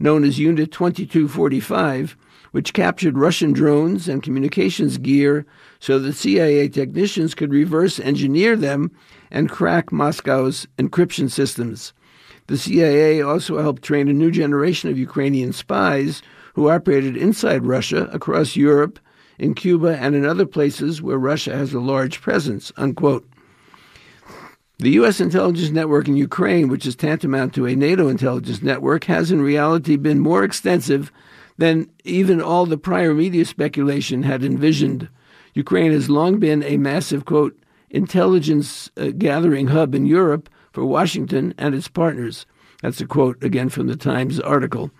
[0.00, 2.16] known as Unit 2245,
[2.50, 5.46] which captured Russian drones and communications gear
[5.80, 8.90] so that CIA technicians could reverse engineer them
[9.30, 11.92] and crack Moscow's encryption systems.
[12.46, 16.22] The CIA also helped train a new generation of Ukrainian spies
[16.54, 18.98] who operated inside Russia, across Europe,
[19.38, 22.72] in Cuba, and in other places where Russia has a large presence.
[22.76, 23.26] Unquote.
[24.78, 25.20] The U.S.
[25.20, 29.96] intelligence network in Ukraine, which is tantamount to a NATO intelligence network, has in reality
[29.96, 31.12] been more extensive
[31.58, 35.08] than even all the prior media speculation had envisioned.
[35.54, 37.56] Ukraine has long been a massive, quote,
[37.90, 42.46] intelligence uh, gathering hub in Europe for Washington and its partners.
[42.82, 44.90] That's a quote again from the Times article.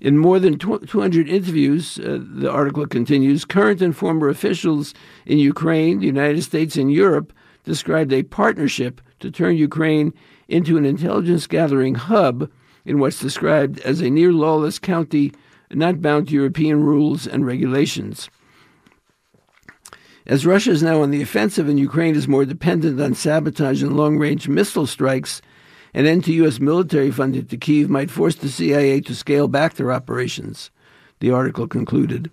[0.00, 4.94] In more than 200 interviews, uh, the article continues, current and former officials
[5.26, 7.32] in Ukraine, the United States, and Europe
[7.64, 10.14] described a partnership to turn Ukraine
[10.46, 12.48] into an intelligence gathering hub
[12.84, 15.32] in what's described as a near lawless county
[15.70, 18.30] not bound to European rules and regulations.
[20.26, 23.96] As Russia is now on the offensive and Ukraine is more dependent on sabotage and
[23.96, 25.40] long range missile strikes,
[25.94, 26.60] an end to U.S.
[26.60, 30.70] military funding to Kiev might force the CIA to scale back their operations,
[31.20, 32.30] the article concluded.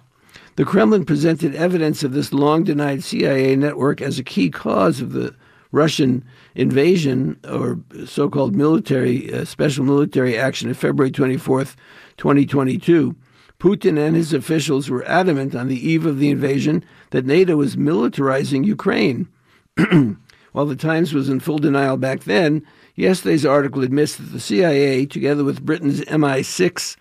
[0.57, 5.13] The Kremlin presented evidence of this long denied CIA network as a key cause of
[5.13, 5.35] the
[5.71, 6.23] Russian
[6.55, 11.75] invasion or so called military, uh, special military action of February 24th,
[12.17, 13.15] 2022.
[13.59, 17.75] Putin and his officials were adamant on the eve of the invasion that NATO was
[17.75, 19.27] militarizing Ukraine.
[20.51, 25.05] While the Times was in full denial back then, Yesterday's article admits that the CIA,
[25.05, 26.95] together with Britain's MI6,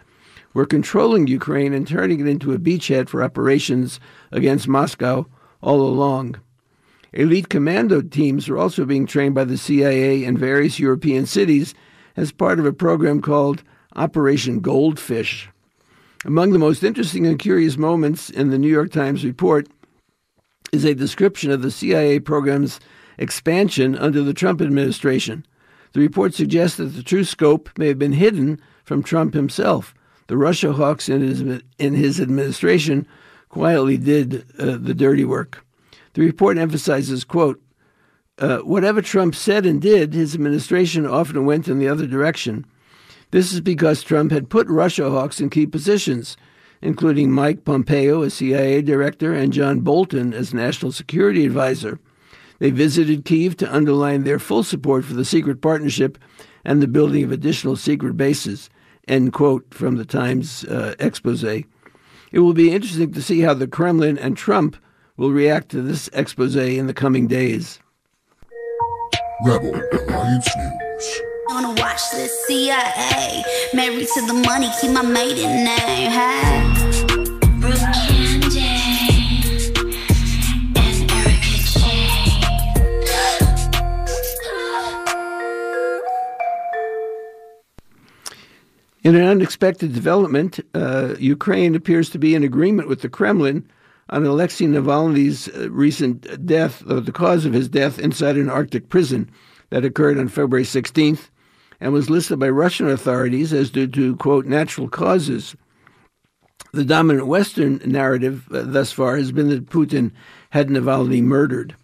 [0.52, 4.00] were controlling Ukraine and turning it into a beachhead for operations
[4.32, 5.26] against Moscow
[5.60, 6.40] all along.
[7.12, 11.74] Elite commando teams are also being trained by the CIA in various European cities
[12.16, 13.62] as part of a program called
[13.94, 15.48] Operation Goldfish.
[16.26, 19.68] Among the most interesting and curious moments in the New York Times report
[20.72, 22.80] is a description of the CIA program's
[23.18, 25.44] expansion under the Trump administration.
[25.92, 29.94] The report suggests that the true scope may have been hidden from Trump himself.
[30.28, 31.42] The Russia hawks in his,
[31.78, 33.06] in his administration
[33.50, 35.64] quietly did uh, the dirty work.
[36.14, 37.60] The report emphasizes, quote,
[38.38, 42.64] uh, whatever Trump said and did, his administration often went in the other direction.
[43.34, 46.36] This is because Trump had put Russia hawks in key positions,
[46.80, 51.98] including Mike Pompeo as CIA director and John Bolton as national security advisor.
[52.60, 56.16] They visited Kiev to underline their full support for the secret partnership
[56.64, 58.70] and the building of additional secret bases.
[59.08, 61.42] End quote from the Times uh, expose.
[61.42, 64.76] It will be interesting to see how the Kremlin and Trump
[65.16, 67.80] will react to this expose in the coming days.
[69.44, 71.33] Rebel Alliance News.
[71.46, 73.44] Wanna watch this CIA?
[73.74, 76.10] Married to the money, keep my maiden name.
[76.10, 76.70] Hey.
[89.02, 93.68] In an unexpected development, uh, Ukraine appears to be in agreement with the Kremlin
[94.08, 98.88] on Alexei Navalny's uh, recent death, or the cause of his death, inside an Arctic
[98.88, 99.30] prison
[99.68, 101.28] that occurred on February 16th
[101.80, 105.56] and was listed by Russian authorities as due to, quote, natural causes.
[106.72, 110.10] The dominant Western narrative uh, thus far has been that Putin
[110.50, 111.76] had Navalny murdered.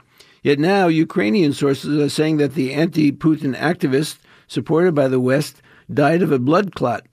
[0.42, 4.18] Yet now, Ukrainian sources are saying that the anti Putin activist,
[4.48, 5.62] supported by the West,
[5.92, 7.06] died of a blood clot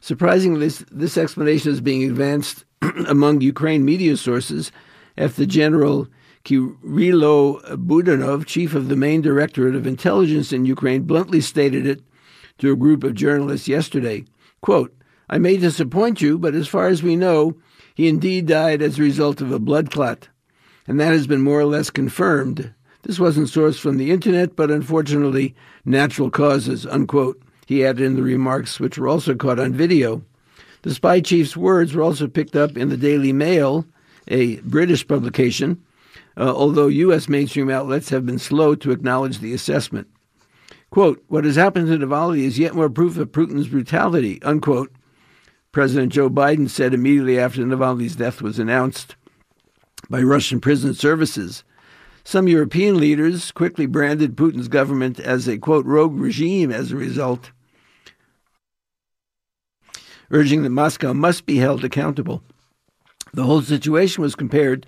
[0.00, 2.64] Surprisingly, this, this explanation is being advanced
[3.06, 4.72] among Ukraine media sources
[5.18, 6.08] after General
[6.44, 12.00] Kirilo Budanov, chief of the main directorate of intelligence in Ukraine, bluntly stated it
[12.60, 14.24] to a group of journalists yesterday.
[14.62, 14.94] Quote,
[15.28, 17.56] I may disappoint you, but as far as we know,
[17.94, 20.28] he indeed died as a result of a blood clot.
[20.86, 22.72] And that has been more or less confirmed.
[23.02, 25.54] This wasn't sourced from the internet, but unfortunately,
[25.84, 27.40] natural causes, unquote
[27.70, 30.22] he added in the remarks, which were also caught on video.
[30.82, 33.86] The spy chief's words were also picked up in the Daily Mail,
[34.26, 35.80] a British publication,
[36.36, 37.28] uh, although U.S.
[37.28, 40.08] mainstream outlets have been slow to acknowledge the assessment.
[40.90, 44.92] Quote, what has happened to Navalny is yet more proof of Putin's brutality, unquote.
[45.72, 49.14] President Joe Biden said immediately after Navalny's death was announced
[50.08, 51.62] by Russian prison services.
[52.24, 57.52] Some European leaders quickly branded Putin's government as a, quote, rogue regime as a result
[60.30, 62.42] urging that Moscow must be held accountable.
[63.32, 64.86] The whole situation was compared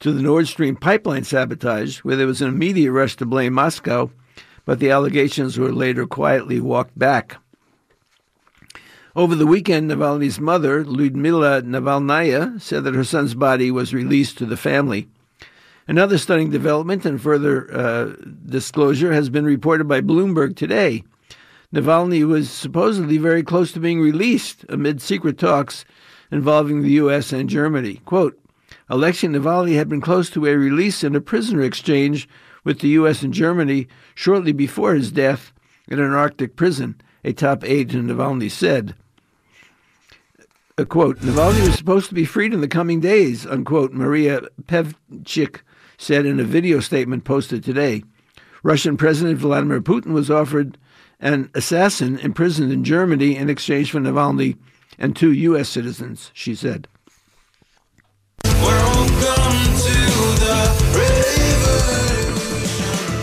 [0.00, 4.10] to the Nord Stream pipeline sabotage, where there was an immediate rush to blame Moscow
[4.64, 7.36] but the allegations were later quietly walked back.
[9.16, 14.46] Over the weekend, Navalny's mother, Ludmila Navalnaya, said that her son's body was released to
[14.46, 15.08] the family.
[15.88, 18.12] Another stunning development and further uh,
[18.46, 21.02] disclosure has been reported by Bloomberg today.
[21.74, 25.84] Navalny was supposedly very close to being released amid secret talks
[26.30, 27.32] involving the U.S.
[27.32, 28.00] and Germany.
[28.04, 28.38] Quote,
[28.88, 32.28] Alexei Navalny had been close to a release in a prisoner exchange
[32.64, 33.22] with the U.S.
[33.22, 35.52] and Germany shortly before his death
[35.88, 38.94] in an Arctic prison, a top aide to Navalny said.
[40.78, 45.60] A quote, Navalny was supposed to be freed in the coming days, unquote, Maria Pevchikh
[45.98, 48.02] said in a video statement posted today.
[48.62, 50.78] Russian President Vladimir Putin was offered
[51.20, 54.56] an assassin imprisoned in Germany in exchange for Navalny
[54.98, 55.68] and two U.S.
[55.68, 56.88] citizens, she said.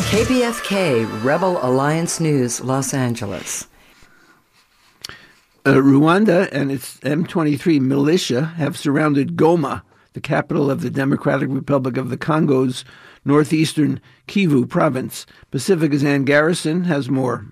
[0.07, 3.67] KPFK Rebel Alliance News, Los Angeles.
[5.65, 9.81] Uh, Rwanda and its M23 militia have surrounded Goma,
[10.13, 12.85] the capital of the Democratic Republic of the Congo's
[13.25, 13.99] northeastern
[14.29, 15.25] Kivu province.
[15.51, 17.45] Pacifica's Ann Garrison has more.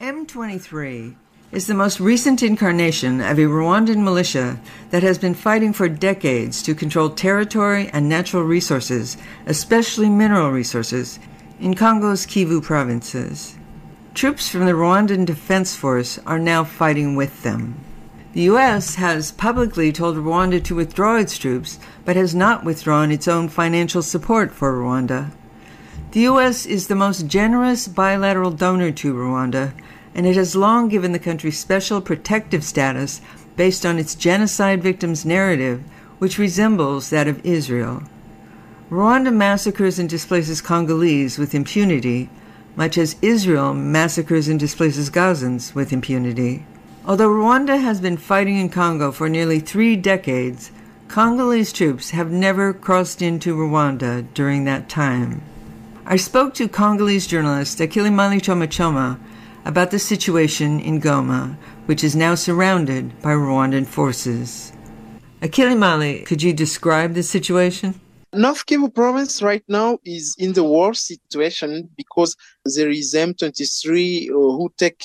[0.00, 1.16] M23
[1.52, 6.62] is the most recent incarnation of a Rwandan militia that has been fighting for decades
[6.62, 11.18] to control territory and natural resources, especially mineral resources,
[11.58, 13.56] in Congo's Kivu provinces.
[14.14, 17.74] Troops from the Rwandan Defense Force are now fighting with them.
[18.32, 18.94] The U.S.
[18.94, 24.02] has publicly told Rwanda to withdraw its troops, but has not withdrawn its own financial
[24.02, 25.32] support for Rwanda.
[26.12, 26.64] The U.S.
[26.64, 29.72] is the most generous bilateral donor to Rwanda
[30.14, 33.20] and it has long given the country special protective status
[33.56, 35.82] based on its genocide victims' narrative,
[36.18, 38.02] which resembles that of Israel.
[38.90, 42.28] Rwanda massacres and displaces Congolese with impunity,
[42.74, 46.66] much as Israel massacres and displaces Gazans with impunity.
[47.06, 50.70] Although Rwanda has been fighting in Congo for nearly three decades,
[51.08, 55.42] Congolese troops have never crossed into Rwanda during that time.
[56.06, 59.18] I spoke to Congolese journalist Akilimali Choma Choma
[59.64, 61.56] about the situation in Goma,
[61.86, 64.72] which is now surrounded by Rwandan forces.
[65.42, 68.00] Akilimali, could you describe the situation?
[68.32, 74.32] North Kivu province right now is in the worst situation because there is M23 uh,
[74.32, 75.02] who take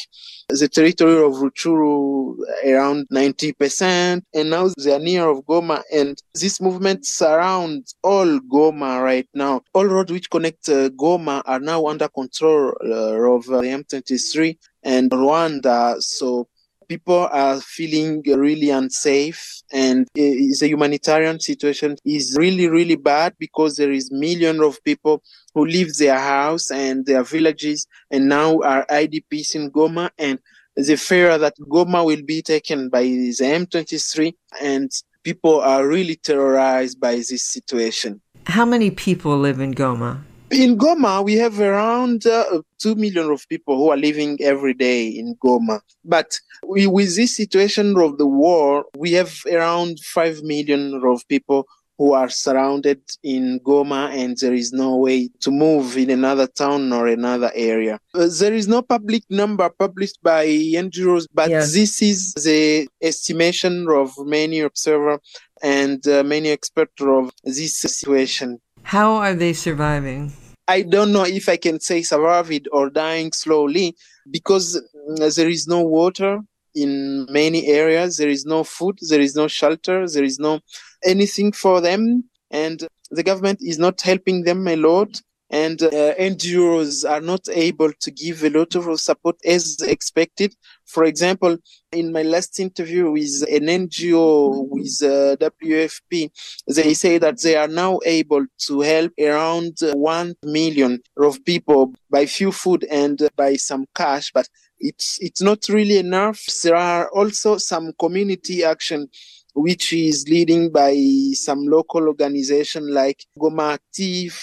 [0.48, 6.62] the territory of Rutshuru around 90%, and now they are near of Goma, and this
[6.62, 9.62] movement surrounds all Goma right now.
[9.74, 14.56] All roads which connect uh, Goma are now under control uh, of uh, the M23
[14.84, 16.48] and Rwanda, so
[16.88, 23.92] people are feeling really unsafe and the humanitarian situation is really really bad because there
[23.92, 25.22] is millions of people
[25.54, 30.40] who leave their house and their villages and now are idps in goma and
[30.76, 34.92] the fear that goma will be taken by the m23 and
[35.24, 38.22] people are really terrorized by this situation.
[38.46, 40.22] How many people live in goma
[40.52, 45.08] in Goma, we have around uh, 2 million of people who are living every day
[45.08, 45.82] in Goma.
[46.04, 51.68] But we, with this situation of the war, we have around 5 million of people
[51.98, 56.92] who are surrounded in Goma and there is no way to move in another town
[56.92, 58.00] or another area.
[58.14, 61.74] Uh, there is no public number published by NGOs, but yes.
[61.74, 65.20] this is the estimation of many observers
[65.64, 68.60] and uh, many experts of this situation.
[68.86, 70.32] How are they surviving?
[70.68, 73.96] I don't know if I can say surviving or dying slowly
[74.30, 74.80] because
[75.10, 76.40] mm, there is no water
[76.76, 78.18] in many areas.
[78.18, 79.00] There is no food.
[79.10, 80.08] There is no shelter.
[80.08, 80.60] There is no
[81.04, 82.26] anything for them.
[82.52, 85.20] And the government is not helping them a lot
[85.50, 90.56] and uh, NGOs are not able to give a lot of support as expected.
[90.86, 91.58] For example,
[91.92, 96.32] in my last interview with an NGO with uh, WFP,
[96.68, 102.26] they say that they are now able to help around 1 million of people by
[102.26, 106.44] few food and by some cash, but it's, it's not really enough.
[106.64, 109.10] There are also some community action
[109.56, 110.94] which is leading by
[111.34, 113.80] some local organization like Goma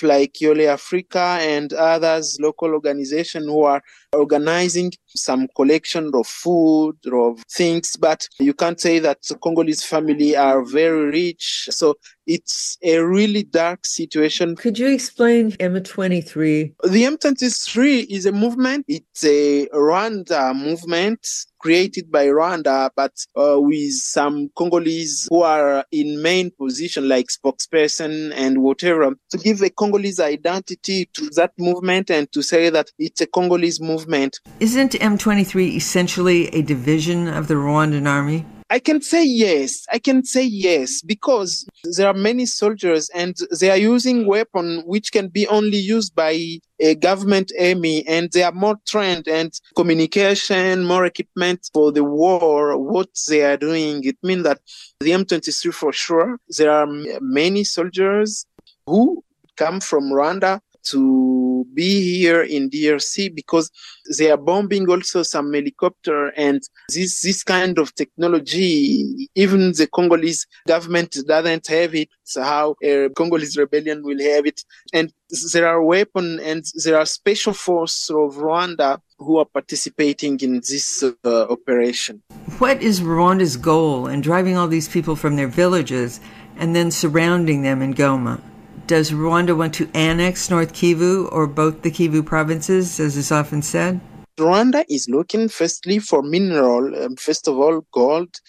[0.03, 3.83] like Yole Africa, and others, local organization who are
[4.15, 7.97] organizing some collection of food, of things.
[7.97, 11.69] But you can't say that the Congolese family are very rich.
[11.71, 11.97] So
[12.27, 14.57] it's a really dark situation.
[14.57, 16.75] Could you explain M23?
[16.85, 18.85] The M23 is a movement.
[18.89, 21.27] It's a Rwanda movement
[21.63, 28.33] created by Rwanda, but uh, with some Congolese who are in main position, like spokesperson
[28.35, 33.21] and whatever, to give a Congolese identity to that movement and to say that it's
[33.21, 34.41] a Congolese movement.
[34.59, 38.47] Isn't M23 essentially a division of the Rwandan army?
[38.71, 39.85] I can say yes.
[39.93, 45.13] I can say yes because there are many soldiers and they are using weapons which
[45.13, 50.85] can be only used by a government army and they are more trained and communication,
[50.85, 54.05] more equipment for the war, what they are doing.
[54.05, 54.61] It means that
[55.01, 56.87] the M23 for sure, there are
[57.21, 58.47] many soldiers
[58.87, 59.23] who
[59.57, 63.71] come from Rwanda to be here in DRC because
[64.19, 70.47] they are bombing also some helicopter and this this kind of technology even the Congolese
[70.67, 75.13] government doesn't have it so how a Congolese rebellion will have it and
[75.53, 81.03] there are weapons and there are special force of Rwanda who are participating in this
[81.03, 82.23] uh, operation.
[82.59, 86.21] What is Rwanda's goal in driving all these people from their villages
[86.57, 88.41] and then surrounding them in Goma?
[88.87, 93.63] Does Rwanda want to annex North Kivu or both the Kivu provinces, as is often
[93.63, 94.01] said?
[94.39, 98.41] Rwanda is looking firstly for mineral, um, first of all, gold,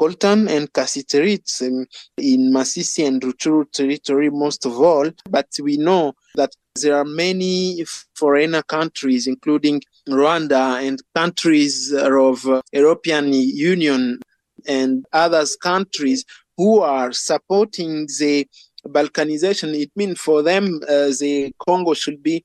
[0.00, 1.86] coltan and cassiterite um,
[2.16, 5.10] in Masisi and Rutshuru territory most of all.
[5.28, 7.84] But we know that there are many
[8.14, 14.20] foreigner countries, including Rwanda and countries of uh, European Union
[14.66, 16.24] and others countries
[16.56, 18.46] who are supporting the
[18.88, 22.42] balkanization it means for them uh, the congo should be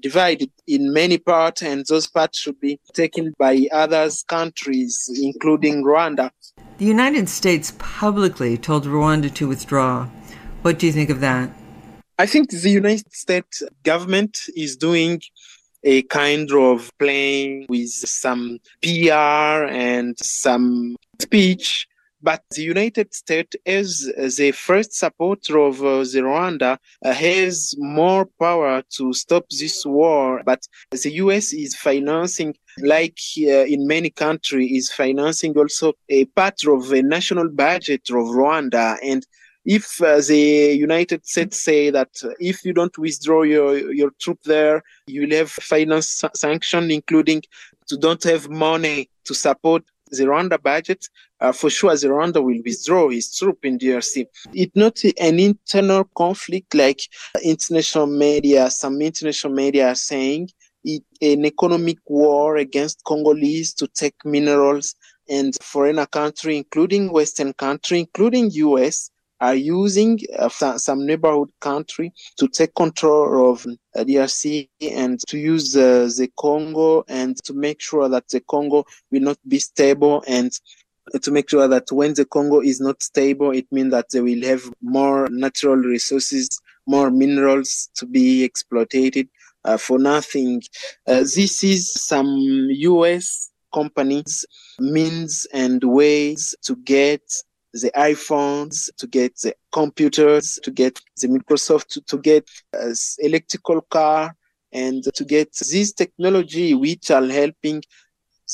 [0.00, 6.30] divided in many parts and those parts should be taken by other countries including rwanda.
[6.78, 10.08] The united states publicly told rwanda to withdraw.
[10.62, 11.50] What do you think of that?
[12.18, 15.22] I think the united states government is doing
[15.84, 21.86] a kind of playing with some pr and some speech
[22.22, 28.26] but the United States, as the first supporter of uh, the Rwanda, uh, has more
[28.40, 30.42] power to stop this war.
[30.44, 36.64] But the US is financing, like uh, in many countries, is financing also a part
[36.66, 38.96] of the national budget of Rwanda.
[39.02, 39.26] And
[39.64, 44.82] if uh, the United States say that if you don't withdraw your, your troop there,
[45.06, 47.42] you will have finance sanction, including
[47.88, 51.08] to don't have money to support the Rwanda budget,
[51.40, 54.26] uh, for sure the Rwanda will withdraw his troop in DRC.
[54.52, 57.00] It's not an internal conflict like
[57.42, 60.50] international media, some international media are saying.
[60.84, 64.94] It, an economic war against Congolese to take minerals
[65.28, 72.48] and foreign country, including Western country, including US, are using uh, some neighborhood country to
[72.48, 78.08] take control of uh, DRC and to use uh, the Congo and to make sure
[78.08, 80.58] that the Congo will not be stable and
[81.22, 84.42] to make sure that when the Congo is not stable, it means that they will
[84.42, 86.48] have more natural resources,
[86.86, 89.28] more minerals to be exploited
[89.64, 90.62] uh, for nothing.
[91.06, 92.36] Uh, this is some
[92.70, 94.46] US companies
[94.78, 97.22] means and ways to get
[97.82, 103.80] the iPhones, to get the computers, to get the Microsoft, to, to get uh, electrical
[103.82, 104.34] car,
[104.72, 107.82] and to get this technology which are helping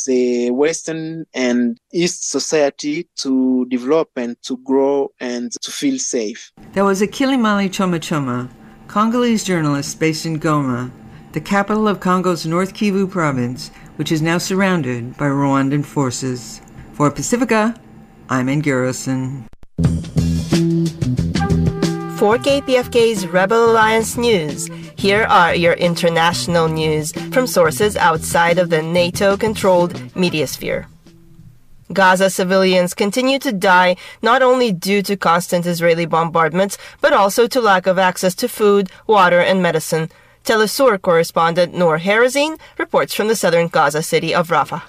[0.07, 6.51] the Western and East society to develop and to grow and to feel safe.
[6.73, 8.49] That was Akilimali Choma Choma,
[8.89, 10.91] Congolese journalist based in Goma,
[11.33, 16.61] the capital of Congo's North Kivu province, which is now surrounded by Rwandan forces.
[16.93, 17.75] For Pacifica,
[18.33, 19.47] I'm Ann Garrison.
[22.17, 28.81] For KPFK's Rebel Alliance News, here are your international news from sources outside of the
[28.81, 30.89] NATO controlled media sphere.
[31.93, 37.61] Gaza civilians continue to die not only due to constant Israeli bombardments, but also to
[37.61, 40.09] lack of access to food, water, and medicine.
[40.43, 44.85] Telesur correspondent Noor Harazin reports from the southern Gaza city of Rafah.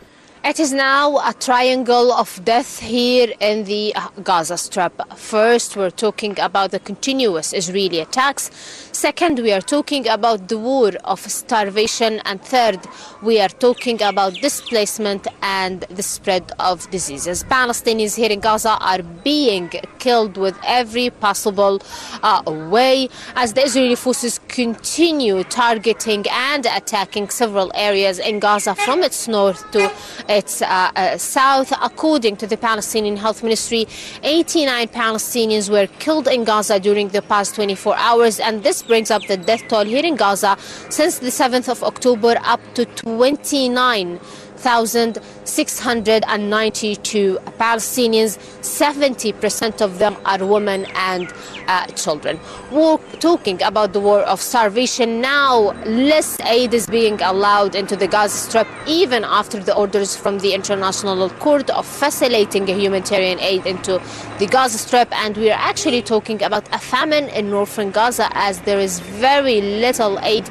[0.45, 4.91] It is now a triangle of death here in the Gaza Strip.
[5.15, 10.91] First, we're talking about the continuous Israeli attacks Second, we are talking about the war
[11.03, 12.21] of starvation.
[12.25, 12.79] And third,
[13.23, 17.43] we are talking about displacement and the spread of diseases.
[17.45, 21.81] Palestinians here in Gaza are being killed with every possible
[22.21, 29.01] uh, way as the Israeli forces continue targeting and attacking several areas in Gaza from
[29.01, 29.91] its north to
[30.29, 31.73] its uh, uh, south.
[31.81, 33.87] According to the Palestinian Health Ministry,
[34.21, 39.25] 89 Palestinians were killed in Gaza during the past 24 hours, and this brings up
[39.27, 40.57] the death toll here in Gaza
[40.89, 44.19] since the 7th of October up to 29.
[44.63, 48.37] 1,692 Palestinians.
[48.61, 51.33] 70% of them are women and
[51.67, 52.39] uh, children.
[52.71, 55.73] We're talking about the war of starvation now.
[55.85, 60.53] Less aid is being allowed into the Gaza Strip, even after the orders from the
[60.53, 64.01] International Court of facilitating humanitarian aid into
[64.39, 65.11] the Gaza Strip.
[65.11, 69.59] And we are actually talking about a famine in northern Gaza, as there is very
[69.59, 70.49] little aid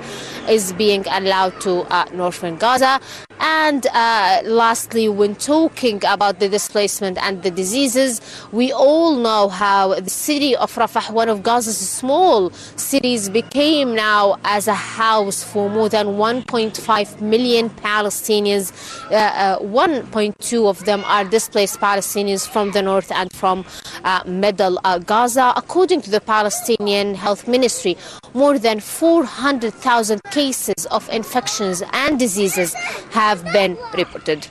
[0.48, 3.00] is being allowed to uh, northern Gaza.
[3.42, 8.20] And uh, lastly, when talking about the displacement and the diseases,
[8.52, 14.38] we all know how the city of Rafah, one of Gaza's small cities, became now
[14.44, 18.72] as a house for more than 1.5 million Palestinians.
[19.10, 23.64] Uh, 1.2 of them are displaced Palestinians from the north and from
[24.04, 25.52] uh, middle uh, Gaza.
[25.56, 27.96] According to the Palestinian Health Ministry,
[28.34, 32.74] more than 400,000 cases of infections and diseases
[33.10, 34.46] have been reported.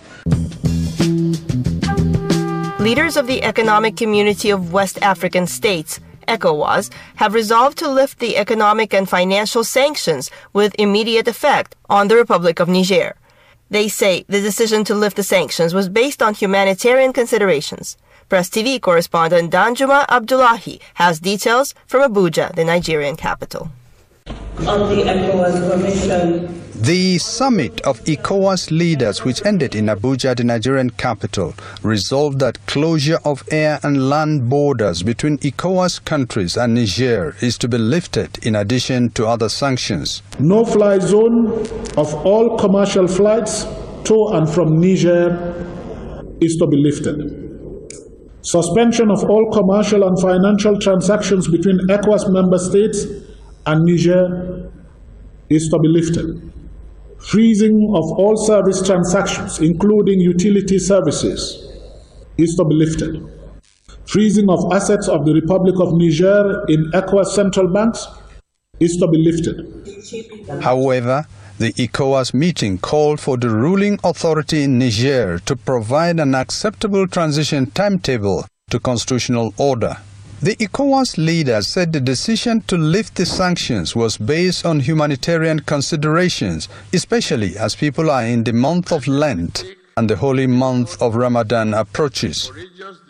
[2.82, 8.38] Leaders of the Economic Community of West African States, ECOWAS, have resolved to lift the
[8.38, 13.16] economic and financial sanctions with immediate effect on the Republic of Niger.
[13.70, 17.98] They say the decision to lift the sanctions was based on humanitarian considerations.
[18.30, 23.70] Press TV correspondent Danjuma Abdullahi has details from Abuja, the Nigerian capital.
[24.68, 30.90] On the ECOWAS Commission the summit of ECOWAS leaders, which ended in Abuja, the Nigerian
[30.90, 31.54] capital,
[31.84, 37.68] resolved that closure of air and land borders between ECOWAS countries and Niger is to
[37.68, 40.24] be lifted in addition to other sanctions.
[40.40, 41.50] No fly zone
[41.98, 43.62] of all commercial flights
[44.06, 45.38] to and from Niger
[46.42, 47.38] is to be lifted.
[48.42, 53.06] Suspension of all commercial and financial transactions between ECOWAS member states
[53.68, 54.72] and Niger
[55.48, 56.52] is to be lifted
[57.24, 61.72] freezing of all service transactions, including utility services,
[62.38, 63.28] is to be lifted.
[64.06, 68.08] Freezing of assets of the Republic of Niger in ECOWAS central banks
[68.80, 70.62] is to be lifted.
[70.64, 71.26] However,
[71.60, 77.68] the ECOWAS meeting called for the ruling authority in Niger to provide an acceptable transition
[77.70, 79.98] timetable to constitutional order.
[80.44, 86.68] The ECOWAS leaders said the decision to lift the sanctions was based on humanitarian considerations,
[86.92, 89.64] especially as people are in the month of Lent
[89.96, 92.52] and the holy month of Ramadan approaches.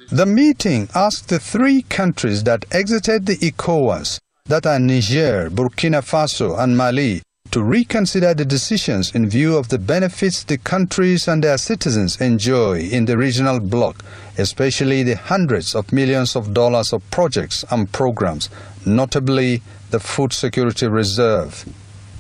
[0.10, 6.60] The meeting asked the three countries that exited the ECOWAS, that are Niger, Burkina Faso,
[6.60, 7.22] and Mali,
[7.52, 12.80] to reconsider the decisions in view of the benefits the countries and their citizens enjoy
[12.80, 14.06] in the regional bloc,
[14.38, 18.50] especially the hundreds of millions of dollars of projects and programs,
[18.86, 21.66] notably the Food Security Reserve.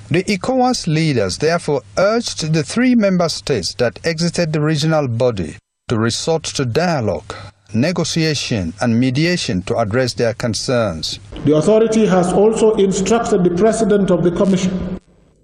[0.10, 5.56] The ECOWAS leaders therefore urged the three member states that exited the regional body
[5.88, 7.34] to resort to dialogue,
[7.74, 11.22] negotiation, and mediation to address their concerns.
[11.46, 15.00] The authority has also instructed the President of the Commission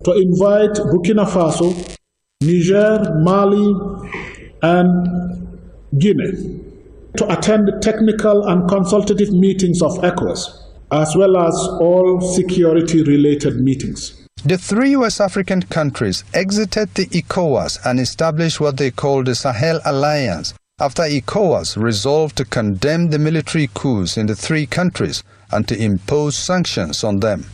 [0.08, 1.68] to invite Burkina Faso,
[2.42, 3.74] Niger, Mali,
[4.62, 5.60] and
[6.00, 6.62] Guinea
[7.18, 14.26] to attend technical and consultative meetings of ECOWAS, as well as all security related meetings.
[14.46, 19.82] The three West African countries exited the ECOWAS and established what they call the Sahel
[19.84, 25.78] Alliance after ECOWAS resolved to condemn the military coups in the three countries and to
[25.78, 27.46] impose sanctions on them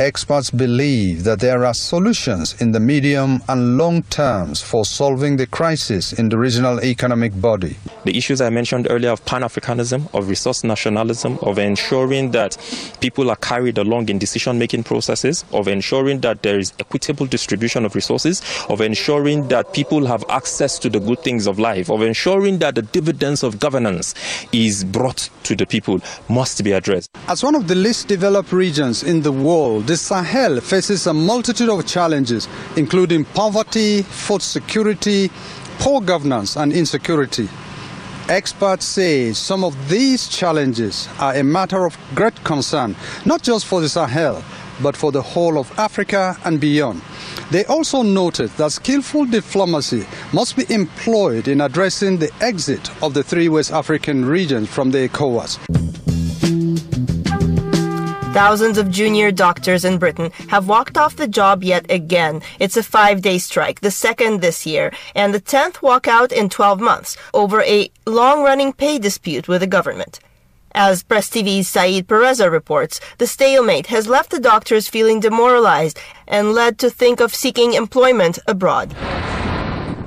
[0.00, 5.46] experts believe that there are solutions in the medium and long terms for solving the
[5.46, 7.76] crisis in the regional economic body.
[8.04, 12.56] The issues I mentioned earlier of Pan Africanism, of resource nationalism, of ensuring that
[13.00, 17.84] people are carried along in decision making processes, of ensuring that there is equitable distribution
[17.84, 18.40] of resources,
[18.70, 22.74] of ensuring that people have access to the good things of life, of ensuring that
[22.74, 24.14] the dividends of governance
[24.50, 27.10] is brought to the people must be addressed.
[27.28, 31.68] As one of the least developed regions in the world, the Sahel faces a multitude
[31.68, 35.28] of challenges, including poverty, food security,
[35.80, 37.48] poor governance, and insecurity.
[38.28, 43.80] Experts say some of these challenges are a matter of great concern, not just for
[43.80, 44.44] the Sahel,
[44.80, 47.02] but for the whole of Africa and beyond.
[47.50, 53.24] They also noted that skillful diplomacy must be employed in addressing the exit of the
[53.24, 55.58] three West African regions from the ECOWAS.
[58.32, 62.42] Thousands of junior doctors in Britain have walked off the job yet again.
[62.60, 66.80] It's a five day strike, the second this year, and the 10th walkout in 12
[66.80, 70.20] months over a long running pay dispute with the government.
[70.72, 76.52] As Press TV's Saeed Pereza reports, the stalemate has left the doctors feeling demoralized and
[76.52, 78.94] led to think of seeking employment abroad.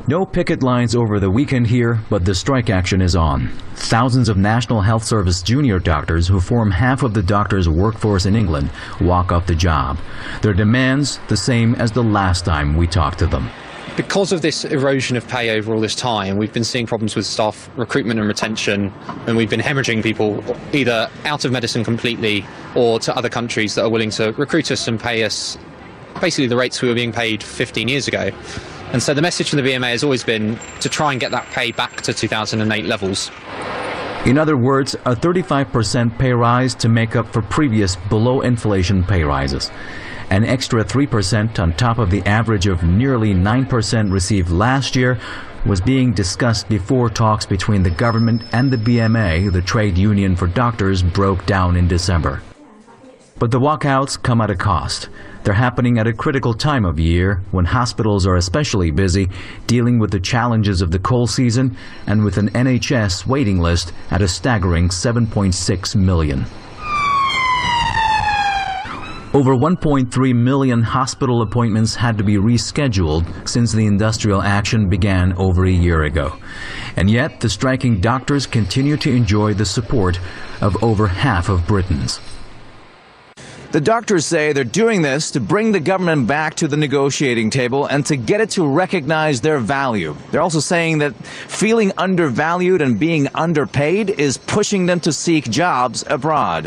[0.05, 3.47] No picket lines over the weekend here, but the strike action is on.
[3.75, 8.35] Thousands of National Health Service junior doctors who form half of the doctors' workforce in
[8.35, 9.97] England walk off the job.
[10.41, 13.49] Their demands the same as the last time we talked to them.
[13.95, 17.25] Because of this erosion of pay over all this time, we've been seeing problems with
[17.25, 18.91] staff recruitment and retention,
[19.25, 20.43] and we've been hemorrhaging people
[20.73, 22.45] either out of medicine completely
[22.75, 25.57] or to other countries that are willing to recruit us and pay us
[26.19, 28.31] basically the rates we were being paid 15 years ago.
[28.93, 31.47] And so the message from the BMA has always been to try and get that
[31.47, 33.31] pay back to 2008 levels.
[34.25, 39.23] In other words, a 35% pay rise to make up for previous below inflation pay
[39.23, 39.71] rises.
[40.29, 45.19] An extra 3% on top of the average of nearly 9% received last year
[45.65, 50.47] was being discussed before talks between the government and the BMA, the trade union for
[50.47, 52.41] doctors, broke down in December.
[53.39, 55.09] But the walkouts come at a cost.
[55.43, 59.29] They're happening at a critical time of year when hospitals are especially busy
[59.67, 61.75] dealing with the challenges of the cold season
[62.07, 66.45] and with an NHS waiting list at a staggering 7.6 million.
[69.33, 75.65] Over 1.3 million hospital appointments had to be rescheduled since the industrial action began over
[75.65, 76.37] a year ago.
[76.95, 80.19] And yet, the striking doctors continue to enjoy the support
[80.61, 82.21] of over half of Britons.
[83.73, 87.87] The doctors say they're doing this to bring the government back to the negotiating table
[87.87, 90.15] and to get it to recognize their value.
[90.29, 96.03] They're also saying that feeling undervalued and being underpaid is pushing them to seek jobs
[96.07, 96.65] abroad.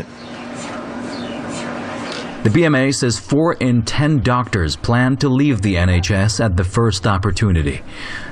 [2.43, 7.07] The BMA says four in ten doctors plan to leave the NHS at the first
[7.07, 7.83] opportunity.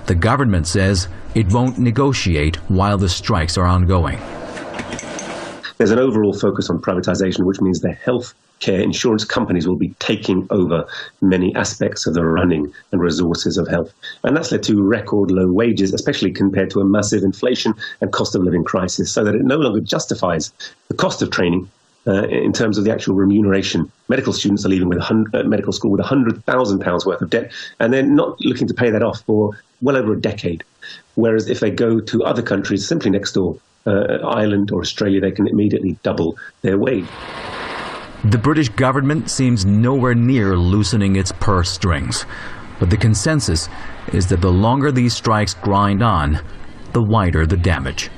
[0.08, 4.20] The government says it won't negotiate while the strikes are ongoing.
[5.78, 8.34] There's an overall focus on privatization, which means the health
[8.66, 10.88] care insurance companies will be taking over
[11.22, 13.94] many aspects of the running and resources of health.
[14.24, 18.34] And that's led to record low wages, especially compared to a massive inflation and cost
[18.34, 20.52] of living crisis, so that it no longer justifies
[20.88, 21.70] the cost of training
[22.08, 23.92] uh, in terms of the actual remuneration.
[24.10, 28.02] Medical students are leaving with uh, medical school with £100,000 worth of debt, and they're
[28.02, 29.52] not looking to pay that off for
[29.84, 30.64] well over a decade.
[31.14, 35.32] Whereas if they go to other countries simply next door, uh, Ireland or Australia, they
[35.32, 37.06] can immediately double their wage.
[38.26, 42.26] The British government seems nowhere near loosening its purse strings.
[42.80, 43.70] But the consensus
[44.14, 46.42] is that the longer these strikes grind on,
[46.94, 48.10] the wider the damage.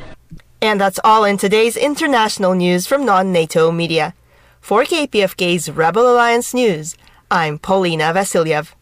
[0.62, 4.14] And that's all in today's international news from non NATO media.
[4.62, 6.96] For KPFK's Rebel Alliance News,
[7.30, 8.77] I'm Paulina Vasiliev.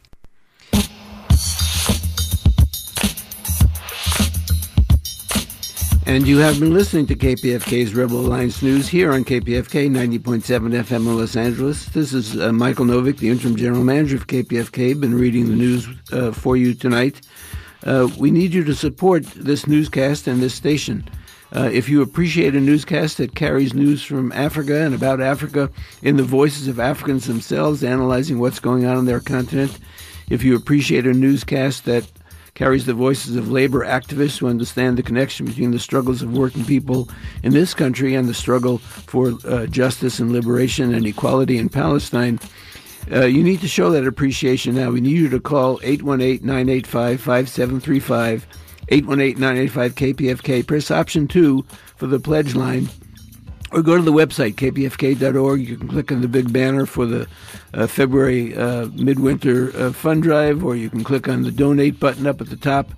[6.08, 10.40] And you have been listening to KPFK's Rebel Alliance News here on KPFK 90.7
[10.84, 11.86] FM in Los Angeles.
[11.86, 15.88] This is uh, Michael Novick, the interim general manager of KPFK, been reading the news
[16.12, 17.22] uh, for you tonight.
[17.84, 21.10] Uh, we need you to support this newscast and this station.
[21.56, 25.72] Uh, if you appreciate a newscast that carries news from Africa and about Africa
[26.04, 29.80] in the voices of Africans themselves, analyzing what's going on in their continent,
[30.30, 32.06] if you appreciate a newscast that
[32.56, 36.66] carries the voices of labor activists who understand the connection between the struggles of working
[36.66, 37.08] people
[37.44, 42.40] in this country and the struggle for uh, justice and liberation and equality in Palestine.
[43.12, 44.90] Uh, you need to show that appreciation now.
[44.90, 48.48] We need you to call 818 985 5735,
[48.88, 50.66] 818 985 KPFK.
[50.66, 51.64] Press option 2
[51.98, 52.90] for the pledge line
[53.76, 55.68] or go to the website kpfk.org.
[55.68, 57.28] You can click on the big banner for the
[57.74, 62.26] uh, February uh, midwinter uh, fund drive, or you can click on the donate button
[62.26, 62.90] up at the top.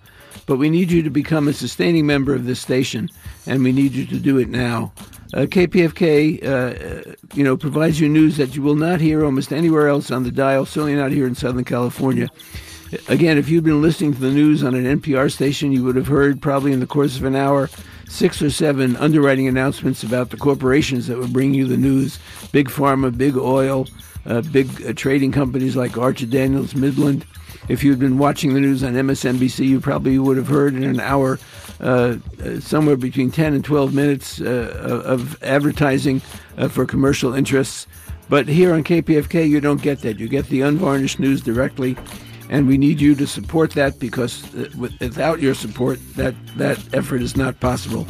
[0.46, 3.10] But we need you to become a sustaining member of this station,
[3.48, 4.94] and we need you to do it now.
[5.34, 9.88] Uh, KPFK, uh, you know, provides you news that you will not hear almost anywhere
[9.88, 10.66] else on the dial.
[10.66, 12.30] Certainly not here in Southern California.
[13.10, 16.08] Again, if you've been listening to the news on an NPR station, you would have
[16.08, 17.70] heard probably in the course of an hour
[18.08, 22.20] six or seven underwriting announcements about the corporations that would bring you the news
[22.54, 23.88] big pharma, big oil,
[24.26, 27.26] uh, big uh, trading companies like Archer Daniels, Midland.
[27.68, 31.02] If you'd been watching the news on MSNBC, you probably would have heard in an
[31.02, 31.40] hour
[31.80, 36.22] uh, uh somewhere between 10 and 12 minutes uh, of advertising
[36.58, 37.86] uh, for commercial interests.
[38.30, 40.20] But here on KPFK, you don't get that.
[40.20, 41.96] You get the unvarnished news directly,
[42.50, 47.22] and we need you to support that because uh, without your support, that, that effort
[47.22, 48.08] is not possible.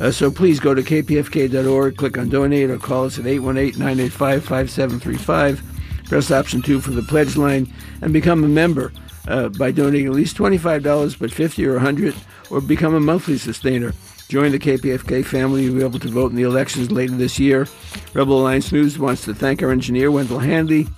[0.00, 4.44] Uh, so please go to kpfk.org, click on donate, or call us at 818 985
[4.44, 5.62] 5735.
[6.06, 7.72] Press option 2 for the pledge line
[8.02, 8.92] and become a member
[9.28, 12.14] uh, by donating at least $25, but 50 or 100
[12.50, 13.92] or become a monthly sustainer.
[14.28, 15.64] Join the KPFK family.
[15.64, 17.66] You'll be able to vote in the elections later this year.
[18.14, 20.88] Rebel Alliance News wants to thank our engineer, Wendell Handy,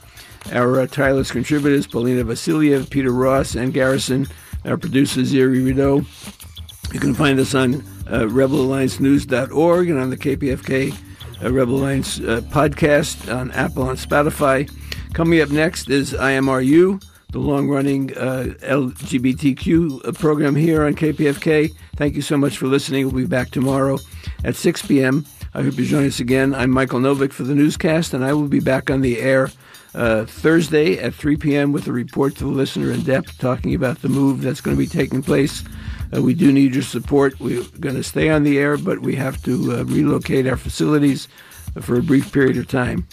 [0.51, 4.27] our tireless contributors, Paulina Vasiliev, Peter Ross, and Garrison,
[4.65, 6.05] our producer, Ziri Rideau.
[6.93, 7.77] You can find us on
[8.07, 10.95] uh, rebelalliancenews.org and on the KPFK
[11.43, 14.71] uh, Rebel Alliance uh, podcast on Apple and Spotify.
[15.15, 21.75] Coming up next is IMRU, the long running uh, LGBTQ uh, program here on KPFK.
[21.97, 23.07] Thank you so much for listening.
[23.07, 23.99] We'll be back tomorrow
[24.45, 25.25] at 6 p.m.
[25.55, 26.55] I hope you join us again.
[26.55, 29.51] I'm Michael Novick for the newscast, and I will be back on the air
[29.95, 31.73] uh, Thursday at 3 p.m.
[31.73, 34.83] with a report to the listener in depth talking about the move that's going to
[34.83, 35.63] be taking place.
[36.15, 37.39] Uh, we do need your support.
[37.41, 41.29] We're going to stay on the air, but we have to uh, relocate our facilities
[41.81, 43.07] for a brief period of time.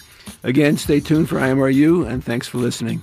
[0.44, 3.02] Again, stay tuned for IMRU, and thanks for listening.